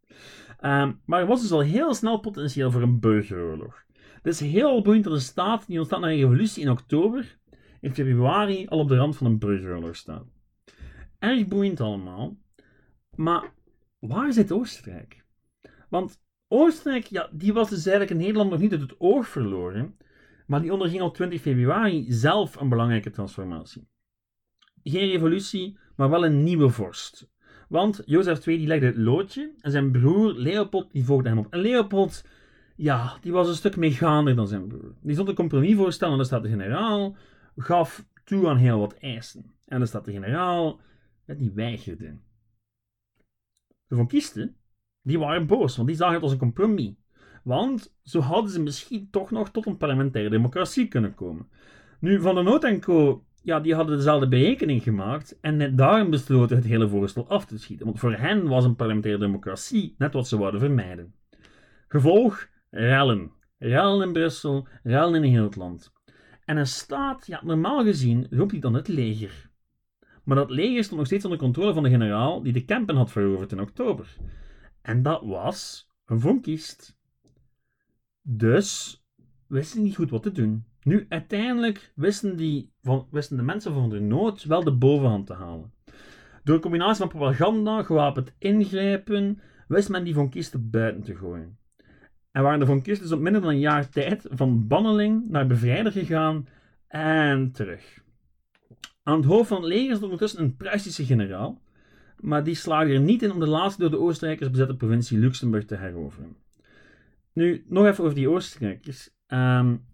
Ehm, 0.61 0.93
maar 1.05 1.21
er 1.21 1.27
was 1.27 1.41
dus 1.41 1.53
al 1.53 1.61
heel 1.61 1.95
snel 1.95 2.21
potentieel 2.21 2.71
voor 2.71 2.83
een 2.83 3.01
burgeroorlog. 3.01 3.85
Het 3.93 4.27
is 4.27 4.41
heel 4.41 4.83
boeiend 4.83 5.05
dat 5.05 5.13
een 5.13 5.21
staat 5.21 5.67
die 5.67 5.79
ontstaat 5.79 6.01
na 6.01 6.11
een 6.11 6.17
revolutie 6.17 6.63
in 6.63 6.71
oktober, 6.71 7.39
in 7.81 7.95
februari 7.95 8.67
al 8.67 8.79
op 8.79 8.89
de 8.89 8.97
rand 8.97 9.17
van 9.17 9.27
een 9.27 9.39
burgeroorlog 9.39 9.97
staat. 9.97 10.27
Erg 11.19 11.47
boeiend 11.47 11.81
allemaal. 11.81 12.37
Maar 13.15 13.53
waar 13.99 14.33
zit 14.33 14.53
Oostenrijk? 14.53 15.25
Want 15.89 16.25
Oostenrijk, 16.49 17.05
ja, 17.05 17.29
die 17.33 17.53
was 17.53 17.69
dus 17.69 17.87
eigenlijk 17.87 18.11
in 18.11 18.27
Nederland 18.27 18.51
nog 18.51 18.61
niet 18.61 18.73
uit 18.73 18.81
het 18.81 18.95
oog 18.99 19.29
verloren, 19.29 19.97
maar 20.47 20.61
die 20.61 20.73
onderging 20.73 21.03
op 21.03 21.15
20 21.15 21.41
februari 21.41 22.07
zelf 22.09 22.61
een 22.61 22.69
belangrijke 22.69 23.11
transformatie. 23.11 23.89
Geen 24.83 25.11
revolutie, 25.11 25.79
maar 25.97 26.11
wel 26.11 26.25
een 26.25 26.43
nieuwe 26.43 26.69
vorst. 26.69 27.35
Want 27.69 28.03
Jozef 28.05 28.47
II 28.47 28.59
die 28.59 28.67
legde 28.67 28.87
het 28.87 28.97
loodje 28.97 29.53
en 29.61 29.71
zijn 29.71 29.91
broer 29.91 30.33
Leopold 30.33 30.93
die 30.93 31.05
volgde 31.05 31.29
hem 31.29 31.39
op. 31.39 31.53
En 31.53 31.61
Leopold, 31.61 32.25
ja, 32.77 33.19
die 33.21 33.33
was 33.33 33.49
een 33.49 33.55
stuk 33.55 33.77
meegaander 33.77 34.37
dan 34.37 34.49
zijn 34.49 34.69
broer. 34.69 34.95
Die 35.01 35.13
stond 35.13 35.29
een 35.29 35.35
compromis 35.35 35.77
voorstellen 35.77 36.13
aan 36.13 36.21
de 36.21 36.27
Staten-Generaal, 36.27 37.17
gaf 37.57 38.07
toe 38.25 38.49
aan 38.49 38.57
heel 38.57 38.79
wat 38.79 38.95
eisen. 38.95 39.55
En 39.65 39.81
de 39.81 39.87
Staten-Generaal, 39.87 40.81
die 41.27 41.53
weigerde. 41.53 42.19
De 43.87 43.97
Von 43.97 44.07
Kisten, 44.07 44.57
die 45.03 45.19
waren 45.19 45.47
boos, 45.47 45.77
want 45.77 45.89
die 45.89 45.97
zagen 45.97 46.15
het 46.15 46.23
als 46.23 46.33
een 46.33 46.39
compromis. 46.39 46.95
Want 47.43 47.97
zo 48.03 48.21
hadden 48.21 48.51
ze 48.51 48.63
misschien 48.63 49.11
toch 49.11 49.31
nog 49.31 49.51
tot 49.51 49.67
een 49.67 49.77
parlementaire 49.77 50.31
democratie 50.31 50.89
kunnen 50.89 51.15
komen. 51.15 51.49
Nu, 52.01 52.21
Van 52.21 52.35
der 52.35 52.45
Noot 52.45 52.65
ja, 53.47 53.61
die 53.61 53.75
hadden 53.75 53.97
dezelfde 53.97 54.29
berekening 54.29 54.83
gemaakt 54.83 55.39
en 55.41 55.57
net 55.57 55.79
daarom 55.79 56.11
besloten 56.11 56.57
het 56.57 56.65
hele 56.65 56.89
voorstel 56.89 57.29
af 57.29 57.45
te 57.45 57.59
schieten. 57.59 57.87
Want 57.87 57.99
voor 57.99 58.13
hen 58.13 58.49
was 58.49 58.65
een 58.65 58.77
parlementaire 58.77 59.21
democratie 59.21 59.95
net 59.99 60.13
wat 60.13 60.29
ze 60.29 60.39
wilden 60.39 60.61
vermijden. 60.61 61.15
Gevolg: 61.89 62.49
rellen. 62.71 63.31
Rellen 63.59 64.07
in 64.07 64.13
Brussel, 64.13 64.69
rellen 64.83 65.25
in 65.25 65.33
heel 65.33 65.43
het 65.43 65.57
land. 65.57 65.93
En 66.45 66.57
een 66.57 66.67
staat, 66.67 67.27
ja, 67.27 67.41
normaal 67.45 67.85
gezien, 67.85 68.27
roept 68.31 68.51
hij 68.51 68.61
dan 68.61 68.75
het 68.75 68.89
leger. 68.89 69.51
Maar 70.25 70.37
dat 70.37 70.51
leger 70.51 70.85
stond 70.85 70.99
nog 70.99 71.07
steeds 71.07 71.25
onder 71.25 71.39
controle 71.39 71.75
van 71.75 71.83
de 71.83 71.91
generaal 71.91 72.43
die 72.43 72.53
de 72.53 72.65
Kempen 72.65 72.97
had 72.97 73.11
veroverd 73.11 73.53
in 73.53 73.61
oktober. 73.61 74.17
En 74.83 75.03
dat 75.03 75.23
was 75.25 75.91
een 76.07 76.21
vonkist. 76.21 76.99
Dus 78.23 79.03
wisten 79.47 79.83
niet 79.83 79.97
goed 79.97 80.11
wat 80.11 80.23
te 80.23 80.33
doen. 80.33 80.65
Nu, 80.87 81.07
uiteindelijk 81.09 81.93
wisten, 81.95 82.37
die 82.37 82.73
wisten 83.11 83.37
de 83.37 83.43
mensen 83.43 83.73
van 83.73 83.91
de 83.91 84.01
nood 84.01 84.45
wel 84.45 84.65
de 84.65 84.73
bovenhand 84.73 85.27
te 85.27 85.33
halen. 85.33 85.73
Door 86.45 86.55
een 86.55 86.61
combinatie 86.61 86.97
van 86.97 87.09
propaganda, 87.09 87.83
gewapend 87.83 88.35
ingrijpen, 88.39 89.41
wist 89.69 89.89
men 89.89 90.05
die 90.05 90.15
von 90.15 90.31
Kisten 90.31 90.71
buiten 90.71 91.03
te 91.03 91.17
gooien. 91.17 91.59
En 92.31 92.43
waren 92.43 92.59
de 92.59 92.67
von 92.67 92.83
Kisten 92.83 93.07
dus 93.07 93.17
op 93.17 93.23
minder 93.23 93.41
dan 93.41 93.51
een 93.51 93.59
jaar 93.59 93.89
tijd 93.89 94.27
van 94.31 94.67
banneling 94.67 95.29
naar 95.29 95.47
bevrijder 95.47 95.93
gegaan 95.93 96.49
en 96.89 97.53
terug. 97.53 98.03
Aan 99.03 99.17
het 99.17 99.27
hoofd 99.27 99.49
van 99.49 99.63
het 99.63 99.67
leger 99.67 99.97
stond 99.97 100.03
ondertussen 100.03 100.43
een 100.43 100.57
Pruisische 100.57 101.05
generaal, 101.05 101.63
maar 102.21 102.45
die 102.45 102.55
slaagde 102.55 102.93
er 102.93 103.01
niet 103.01 103.23
in 103.23 103.33
om 103.33 103.41
de 103.41 103.49
laatste 103.49 103.81
door 103.81 103.91
de 103.91 103.99
Oostenrijkers 103.99 104.51
bezette 104.51 104.77
provincie 104.77 105.19
Luxemburg 105.19 105.65
te 105.65 105.77
heroveren. 105.77 106.37
Nu, 107.33 107.65
nog 107.69 107.87
even 107.87 108.05
over 108.05 108.17
die 108.17 108.29
Oostenrijkers. 108.29 109.11
Um, 109.27 109.85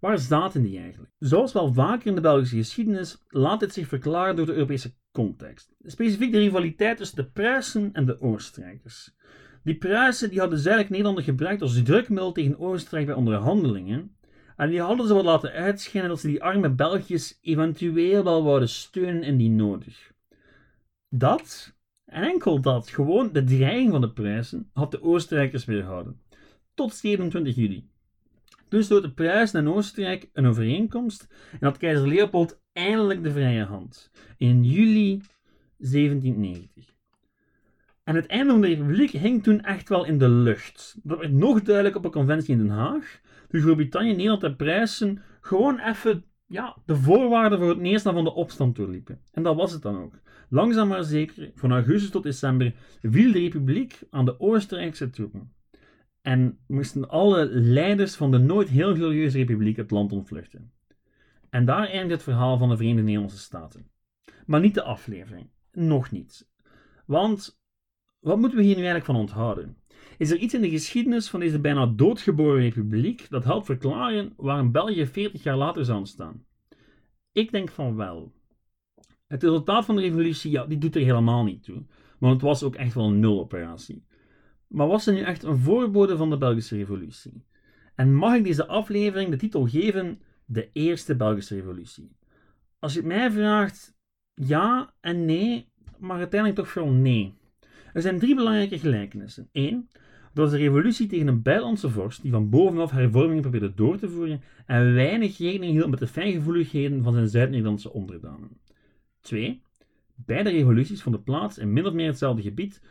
Waar 0.00 0.18
zaten 0.18 0.62
die 0.62 0.78
eigenlijk? 0.78 1.12
Zoals 1.18 1.52
wel 1.52 1.72
vaker 1.72 2.06
in 2.06 2.14
de 2.14 2.20
Belgische 2.20 2.56
geschiedenis 2.56 3.24
laat 3.28 3.60
dit 3.60 3.72
zich 3.72 3.88
verklaren 3.88 4.36
door 4.36 4.46
de 4.46 4.52
Europese 4.52 4.94
context. 5.12 5.74
Specifiek 5.82 6.32
de 6.32 6.38
rivaliteit 6.38 6.96
tussen 6.96 7.16
de 7.16 7.30
Pruisen 7.30 7.92
en 7.92 8.06
de 8.06 8.20
Oostenrijkers. 8.20 9.14
Die 9.64 9.76
Pruisen 9.76 10.30
die 10.30 10.38
hadden 10.38 10.58
eigenlijk 10.58 10.90
Nederland 10.90 11.22
gebruikt 11.22 11.62
als 11.62 11.82
drukmiddel 11.82 12.32
tegen 12.32 12.58
Oostenrijk 12.58 13.06
bij 13.06 13.14
onderhandelingen. 13.14 14.16
En 14.56 14.70
die 14.70 14.80
hadden 14.80 15.06
ze 15.06 15.14
wat 15.14 15.24
laten 15.24 15.52
uitschijnen 15.52 16.10
dat 16.10 16.20
ze 16.20 16.26
die 16.26 16.42
arme 16.42 16.70
Belgiërs 16.70 17.38
eventueel 17.40 18.24
wel 18.24 18.44
wouden 18.44 18.68
steunen 18.68 19.22
indien 19.22 19.56
nodig. 19.56 20.12
Dat, 21.08 21.74
enkel 22.04 22.60
dat, 22.60 22.88
gewoon 22.88 23.32
de 23.32 23.44
dreiging 23.44 23.90
van 23.90 24.00
de 24.00 24.12
Pruisen, 24.12 24.70
had 24.72 24.90
de 24.90 25.02
Oostenrijkers 25.02 25.64
weerhouden. 25.64 26.20
Tot 26.74 26.94
27 26.94 27.54
juli. 27.54 27.88
Dus 28.68 28.88
door 28.88 29.02
de 29.02 29.10
Pruisen 29.10 29.60
en 29.60 29.72
Oostenrijk 29.72 30.30
een 30.32 30.46
overeenkomst 30.46 31.26
en 31.52 31.58
had 31.60 31.76
keizer 31.76 32.08
Leopold 32.08 32.60
eindelijk 32.72 33.22
de 33.22 33.30
vrije 33.30 33.64
hand. 33.64 34.10
In 34.36 34.64
juli 34.64 35.22
1790. 35.76 36.94
En 38.04 38.14
het 38.14 38.26
einde 38.26 38.50
van 38.50 38.60
de 38.60 38.66
republiek 38.66 39.10
hing 39.10 39.42
toen 39.42 39.62
echt 39.62 39.88
wel 39.88 40.04
in 40.04 40.18
de 40.18 40.28
lucht. 40.28 40.96
Dat 41.02 41.18
werd 41.18 41.32
nog 41.32 41.62
duidelijk 41.62 41.96
op 41.96 42.04
een 42.04 42.10
conventie 42.10 42.52
in 42.54 42.58
Den 42.58 42.76
Haag. 42.76 43.20
Dus 43.48 43.62
Groot-Brittannië, 43.62 44.10
Nederland 44.10 44.42
en 44.42 44.56
Pruisen 44.56 45.22
gewoon 45.40 45.78
even 45.78 46.24
ja, 46.46 46.76
de 46.84 46.96
voorwaarden 46.96 47.58
voor 47.58 47.68
het 47.68 47.80
neerslaan 47.80 48.14
van 48.14 48.24
de 48.24 48.34
opstand 48.34 48.76
doorliepen. 48.76 49.20
En 49.32 49.42
dat 49.42 49.56
was 49.56 49.72
het 49.72 49.82
dan 49.82 50.02
ook. 50.02 50.14
Langzaam 50.48 50.88
maar 50.88 51.04
zeker, 51.04 51.50
van 51.54 51.72
augustus 51.72 52.10
tot 52.10 52.22
december, 52.22 52.74
viel 53.02 53.32
de 53.32 53.38
republiek 53.38 53.98
aan 54.10 54.24
de 54.24 54.40
Oostenrijkse 54.40 55.10
troepen 55.10 55.52
en 56.26 56.58
moesten 56.66 57.08
alle 57.08 57.46
leiders 57.50 58.14
van 58.14 58.30
de 58.30 58.38
nooit 58.38 58.68
heel 58.68 58.94
glorieuze 58.94 59.38
republiek 59.38 59.76
het 59.76 59.90
land 59.90 60.12
ontvluchten. 60.12 60.72
En 61.50 61.64
daar 61.64 61.88
eindigt 61.88 62.10
het 62.10 62.22
verhaal 62.22 62.58
van 62.58 62.68
de 62.68 62.76
Verenigde 62.76 63.02
Nederlandse 63.02 63.38
Staten. 63.38 63.90
Maar 64.46 64.60
niet 64.60 64.74
de 64.74 64.82
aflevering. 64.82 65.48
Nog 65.72 66.10
niet. 66.10 66.48
Want 67.04 67.60
wat 68.18 68.38
moeten 68.38 68.58
we 68.58 68.64
hier 68.64 68.76
nu 68.76 68.82
eigenlijk 68.82 69.10
van 69.10 69.16
onthouden? 69.16 69.76
Is 70.18 70.30
er 70.30 70.36
iets 70.36 70.54
in 70.54 70.60
de 70.60 70.70
geschiedenis 70.70 71.28
van 71.28 71.40
deze 71.40 71.60
bijna 71.60 71.86
doodgeboren 71.86 72.62
republiek 72.62 73.26
dat 73.30 73.44
helpt 73.44 73.66
verklaren 73.66 74.32
waarom 74.36 74.72
België 74.72 75.06
40 75.06 75.42
jaar 75.42 75.56
later 75.56 75.84
zou 75.84 75.98
ontstaan? 75.98 76.44
Ik 77.32 77.50
denk 77.50 77.70
van 77.70 77.96
wel. 77.96 78.32
Het 79.26 79.42
resultaat 79.42 79.84
van 79.84 79.96
de 79.96 80.02
revolutie, 80.02 80.50
ja, 80.50 80.66
die 80.66 80.78
doet 80.78 80.94
er 80.94 81.02
helemaal 81.02 81.44
niet 81.44 81.62
toe. 81.62 81.82
Want 82.18 82.32
het 82.32 82.42
was 82.42 82.62
ook 82.62 82.74
echt 82.74 82.94
wel 82.94 83.06
een 83.06 83.20
nuloperatie. 83.20 84.04
Maar 84.68 84.86
was 84.86 85.04
ze 85.04 85.12
nu 85.12 85.20
echt 85.20 85.42
een 85.42 85.58
voorbode 85.58 86.16
van 86.16 86.30
de 86.30 86.38
Belgische 86.38 86.76
Revolutie? 86.76 87.44
En 87.94 88.14
mag 88.14 88.34
ik 88.34 88.44
deze 88.44 88.66
aflevering 88.66 89.30
de 89.30 89.36
titel 89.36 89.66
geven: 89.66 90.20
De 90.44 90.70
Eerste 90.72 91.16
Belgische 91.16 91.54
Revolutie? 91.54 92.16
Als 92.78 92.92
je 92.92 92.98
het 92.98 93.08
mij 93.08 93.30
vraagt, 93.30 93.96
ja 94.34 94.94
en 95.00 95.24
nee, 95.24 95.68
maar 95.98 96.18
uiteindelijk 96.18 96.60
toch 96.60 96.70
vooral 96.70 96.92
nee. 96.92 97.34
Er 97.92 98.02
zijn 98.02 98.18
drie 98.18 98.34
belangrijke 98.34 98.78
gelijkenissen. 98.78 99.48
Eén, 99.52 99.88
dat 100.34 100.44
was 100.44 100.50
de 100.50 100.56
revolutie 100.56 101.06
tegen 101.06 101.26
een 101.26 101.42
buitenlandse 101.42 101.90
vorst 101.90 102.22
die 102.22 102.30
van 102.30 102.50
bovenaf 102.50 102.90
hervormingen 102.90 103.42
probeerde 103.42 103.74
door 103.74 103.96
te 103.96 104.08
voeren 104.08 104.40
en 104.66 104.94
weinig 104.94 105.38
rekening 105.38 105.72
hield 105.72 105.90
met 105.90 105.98
de 105.98 106.06
fijngevoeligheden 106.06 107.02
van 107.02 107.12
zijn 107.12 107.28
Zuid-Nederlandse 107.28 107.92
onderdanen. 107.92 108.60
Twee, 109.20 109.62
beide 110.14 110.50
revoluties 110.50 111.02
vonden 111.02 111.22
plaats 111.22 111.58
in 111.58 111.72
min 111.72 111.86
of 111.86 111.92
meer 111.92 112.06
hetzelfde 112.06 112.42
gebied, 112.42 112.82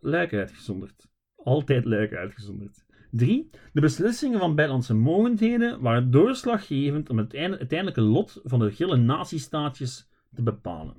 Luik 0.00 0.32
uitgezonderd 0.32 1.10
altijd 1.44 1.84
leuk 1.84 2.12
uitgezonderd. 2.12 2.84
3. 3.10 3.50
De 3.72 3.80
beslissingen 3.80 4.38
van 4.38 4.54
buitenlandse 4.54 4.94
mogendheden 4.94 5.80
waren 5.80 6.10
doorslaggevend 6.10 7.10
om 7.10 7.18
het 7.18 7.34
uiteindelijke 7.34 8.00
lot 8.00 8.40
van 8.44 8.58
de 8.58 8.70
gille 8.70 8.96
natiestaatjes 8.96 10.08
te 10.34 10.42
bepalen. 10.42 10.96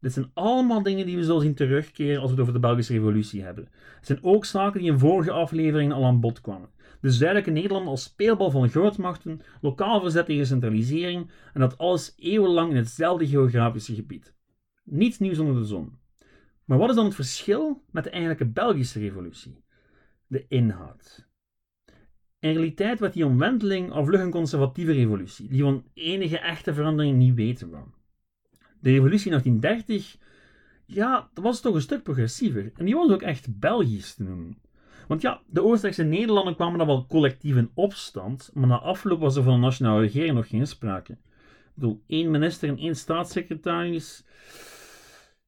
Dit 0.00 0.12
zijn 0.12 0.30
allemaal 0.34 0.82
dingen 0.82 1.06
die 1.06 1.16
we 1.16 1.24
zullen 1.24 1.40
zien 1.40 1.54
terugkeren 1.54 2.20
als 2.20 2.24
we 2.24 2.30
het 2.30 2.40
over 2.40 2.52
de 2.52 2.66
Belgische 2.66 2.92
Revolutie 2.92 3.42
hebben. 3.42 3.68
Het 3.96 4.06
zijn 4.06 4.22
ook 4.22 4.44
zaken 4.44 4.80
die 4.80 4.90
in 4.90 4.98
vorige 4.98 5.30
afleveringen 5.30 5.96
al 5.96 6.04
aan 6.04 6.20
bod 6.20 6.40
kwamen. 6.40 6.68
De 7.00 7.10
zuidelijke 7.10 7.50
Nederland 7.50 7.86
als 7.86 8.02
speelbal 8.02 8.50
van 8.50 8.68
grootmachten, 8.68 9.40
lokaal 9.60 10.00
verzet 10.00 10.26
tegen 10.26 10.46
centralisering 10.46 11.30
en 11.52 11.60
dat 11.60 11.78
alles 11.78 12.14
eeuwenlang 12.16 12.70
in 12.70 12.76
hetzelfde 12.76 13.26
geografische 13.26 13.94
gebied. 13.94 14.34
Niets 14.84 15.18
nieuws 15.18 15.38
onder 15.38 15.54
de 15.54 15.64
zon. 15.64 15.98
Maar 16.64 16.78
wat 16.78 16.88
is 16.88 16.96
dan 16.96 17.04
het 17.04 17.14
verschil 17.14 17.84
met 17.90 18.04
de 18.04 18.10
eigenlijke 18.10 18.46
Belgische 18.46 18.98
revolutie? 18.98 19.64
De 20.26 20.44
inhoud. 20.48 21.28
In 22.38 22.52
realiteit 22.52 23.00
werd 23.00 23.12
die 23.12 23.26
omwenteling 23.26 23.90
al 23.90 24.04
vlug 24.04 24.20
een 24.20 24.30
conservatieve 24.30 24.92
revolutie, 24.92 25.48
die 25.48 25.62
van 25.62 25.84
enige 25.94 26.38
echte 26.38 26.74
verandering 26.74 27.18
niet 27.18 27.34
weten 27.34 27.70
wou. 27.70 27.84
De 28.80 28.90
revolutie 28.90 29.30
in 29.30 29.40
1830 29.40 30.16
ja, 30.86 31.30
dat 31.34 31.44
was 31.44 31.60
toch 31.60 31.74
een 31.74 31.80
stuk 31.80 32.02
progressiever. 32.02 32.72
En 32.76 32.84
die 32.84 32.94
was 32.94 33.10
ook 33.10 33.22
echt 33.22 33.58
Belgisch 33.58 34.14
te 34.14 34.22
noemen. 34.22 34.58
Want 35.08 35.20
ja, 35.20 35.42
de 35.46 35.62
Oostenrijkse 35.62 36.02
Nederlanden 36.02 36.54
kwamen 36.54 36.78
dan 36.78 36.86
wel 36.86 37.06
collectief 37.06 37.56
in 37.56 37.70
opstand, 37.74 38.50
maar 38.54 38.66
na 38.66 38.78
afloop 38.78 39.20
was 39.20 39.36
er 39.36 39.42
van 39.42 39.54
de 39.54 39.60
nationale 39.60 40.00
regering 40.00 40.34
nog 40.34 40.48
geen 40.48 40.66
sprake. 40.66 41.12
Ik 41.12 41.18
bedoel, 41.74 42.02
één 42.06 42.30
minister 42.30 42.68
en 42.68 42.78
één 42.78 42.96
staatssecretaris. 42.96 44.24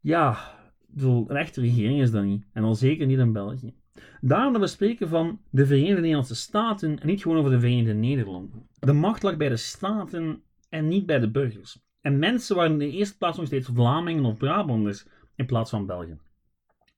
Ja, 0.01 0.54
bedoel, 0.95 1.31
een 1.31 1.37
echte 1.37 1.61
regering 1.61 2.01
is 2.01 2.11
dat 2.11 2.25
niet. 2.25 2.47
En 2.53 2.65
al 2.65 2.75
zeker 2.75 3.07
niet 3.07 3.19
in 3.19 3.33
België. 3.33 3.75
Daarom 4.21 4.53
dat 4.53 4.63
we 4.63 4.69
spreken 4.69 5.09
van 5.09 5.41
de 5.51 5.67
Verenigde 5.67 6.01
Nederlandse 6.01 6.35
Staten 6.35 6.99
en 7.01 7.07
niet 7.07 7.23
gewoon 7.23 7.39
over 7.39 7.51
de 7.51 7.61
Verenigde 7.61 7.93
Nederlanden. 7.93 8.69
De 8.79 8.93
macht 8.93 9.23
lag 9.23 9.37
bij 9.37 9.49
de 9.49 9.57
staten 9.57 10.43
en 10.69 10.89
niet 10.89 11.07
bij 11.07 11.19
de 11.19 11.31
burgers. 11.31 11.83
En 12.01 12.19
mensen 12.19 12.57
waren 12.57 12.73
in 12.73 12.79
de 12.79 12.91
eerste 12.91 13.17
plaats 13.17 13.37
nog 13.37 13.47
steeds 13.47 13.69
Vlamingen 13.73 14.25
of 14.25 14.39
Brabanders 14.39 15.07
in 15.37 15.47
plaats 15.47 15.71
van 15.71 15.87
Belgen. 15.87 16.21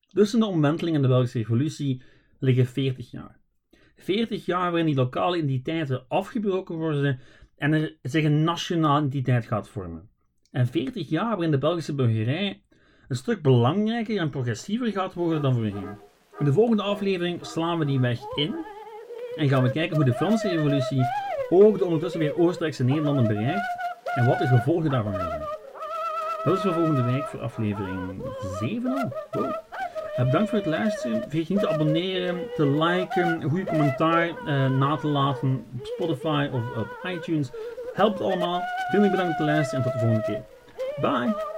Tussen 0.09 0.41
de 0.41 0.47
omwenteling 0.47 0.97
en 0.97 1.03
de 1.03 1.09
Belgische 1.09 1.39
Revolutie 1.39 2.03
liggen 2.39 2.67
40 2.67 3.11
jaar. 3.11 3.41
40 3.97 4.47
jaar 4.47 4.71
waarin 4.71 4.87
die 4.87 4.95
lokale 4.95 5.37
identiteiten 5.37 6.05
afgebroken 6.09 6.77
worden 6.77 7.21
en 7.57 7.73
er 7.73 7.97
zich 8.03 8.25
een 8.25 8.45
nationale 8.45 8.99
identiteit 9.01 9.47
gaat 9.47 9.69
vormen. 9.69 10.09
En 10.51 10.67
40 10.67 11.09
jaar 11.09 11.29
waarin 11.29 11.51
de 11.51 11.59
Belgische 11.59 11.95
burgerij 11.95 12.63
een 13.09 13.17
stuk 13.17 13.43
belangrijker 13.43 14.19
en 14.19 14.31
progressiever 14.31 14.93
gaat 14.93 15.15
worden 15.15 15.43
dan 15.43 15.55
voorheen. 15.55 15.99
In 16.39 16.45
de 16.45 16.53
volgende 16.53 16.83
aflevering 16.83 17.47
slaan 17.47 17.79
we 17.79 17.85
die 17.85 18.01
weg 18.01 18.19
in 18.35 18.55
en 19.37 19.49
gaan 19.49 19.63
we 19.63 19.71
kijken 19.71 19.97
hoe 19.97 20.05
de 20.05 20.15
Franse 20.15 20.49
revolutie 20.49 21.03
ook 21.51 21.79
de 21.79 21.85
ondertussen 21.85 22.21
weer 22.21 22.39
Oostenrijkse 22.39 22.85
Nederlanden 22.85 23.27
bereikt 23.27 23.77
en 24.15 24.27
wat 24.27 24.39
de 24.39 24.47
gevolgen 24.47 24.91
daarvan 24.91 25.15
zijn. 25.15 25.43
Dat 26.45 26.57
is 26.57 26.61
voor 26.61 26.73
volgende 26.73 27.03
week 27.03 27.27
voor 27.27 27.41
aflevering 27.41 28.23
7 28.59 28.93
al. 28.93 29.13
Wow. 29.31 29.55
Bedankt 30.17 30.49
voor 30.49 30.59
het 30.59 30.67
luisteren. 30.67 31.21
Vergeet 31.21 31.49
niet 31.49 31.61
te 31.61 31.69
abonneren, 31.69 32.41
te 32.55 32.67
liken, 32.67 33.43
een 33.43 33.51
goede 33.51 33.65
commentaar 33.65 34.29
uh, 34.29 34.71
na 34.71 34.97
te 34.97 35.07
laten 35.07 35.65
op 35.79 35.87
Spotify 35.87 36.49
of 36.53 36.77
op 36.77 36.99
iTunes. 37.05 37.51
Helpt 37.95 38.21
allemaal. 38.21 38.63
Veel 38.91 39.01
bedankt 39.01 39.21
voor 39.21 39.47
het 39.47 39.55
luisteren 39.55 39.85
en 39.85 39.91
tot 39.91 40.01
de 40.01 40.07
volgende 40.07 40.25
keer. 40.25 40.43
Bye! 41.01 41.56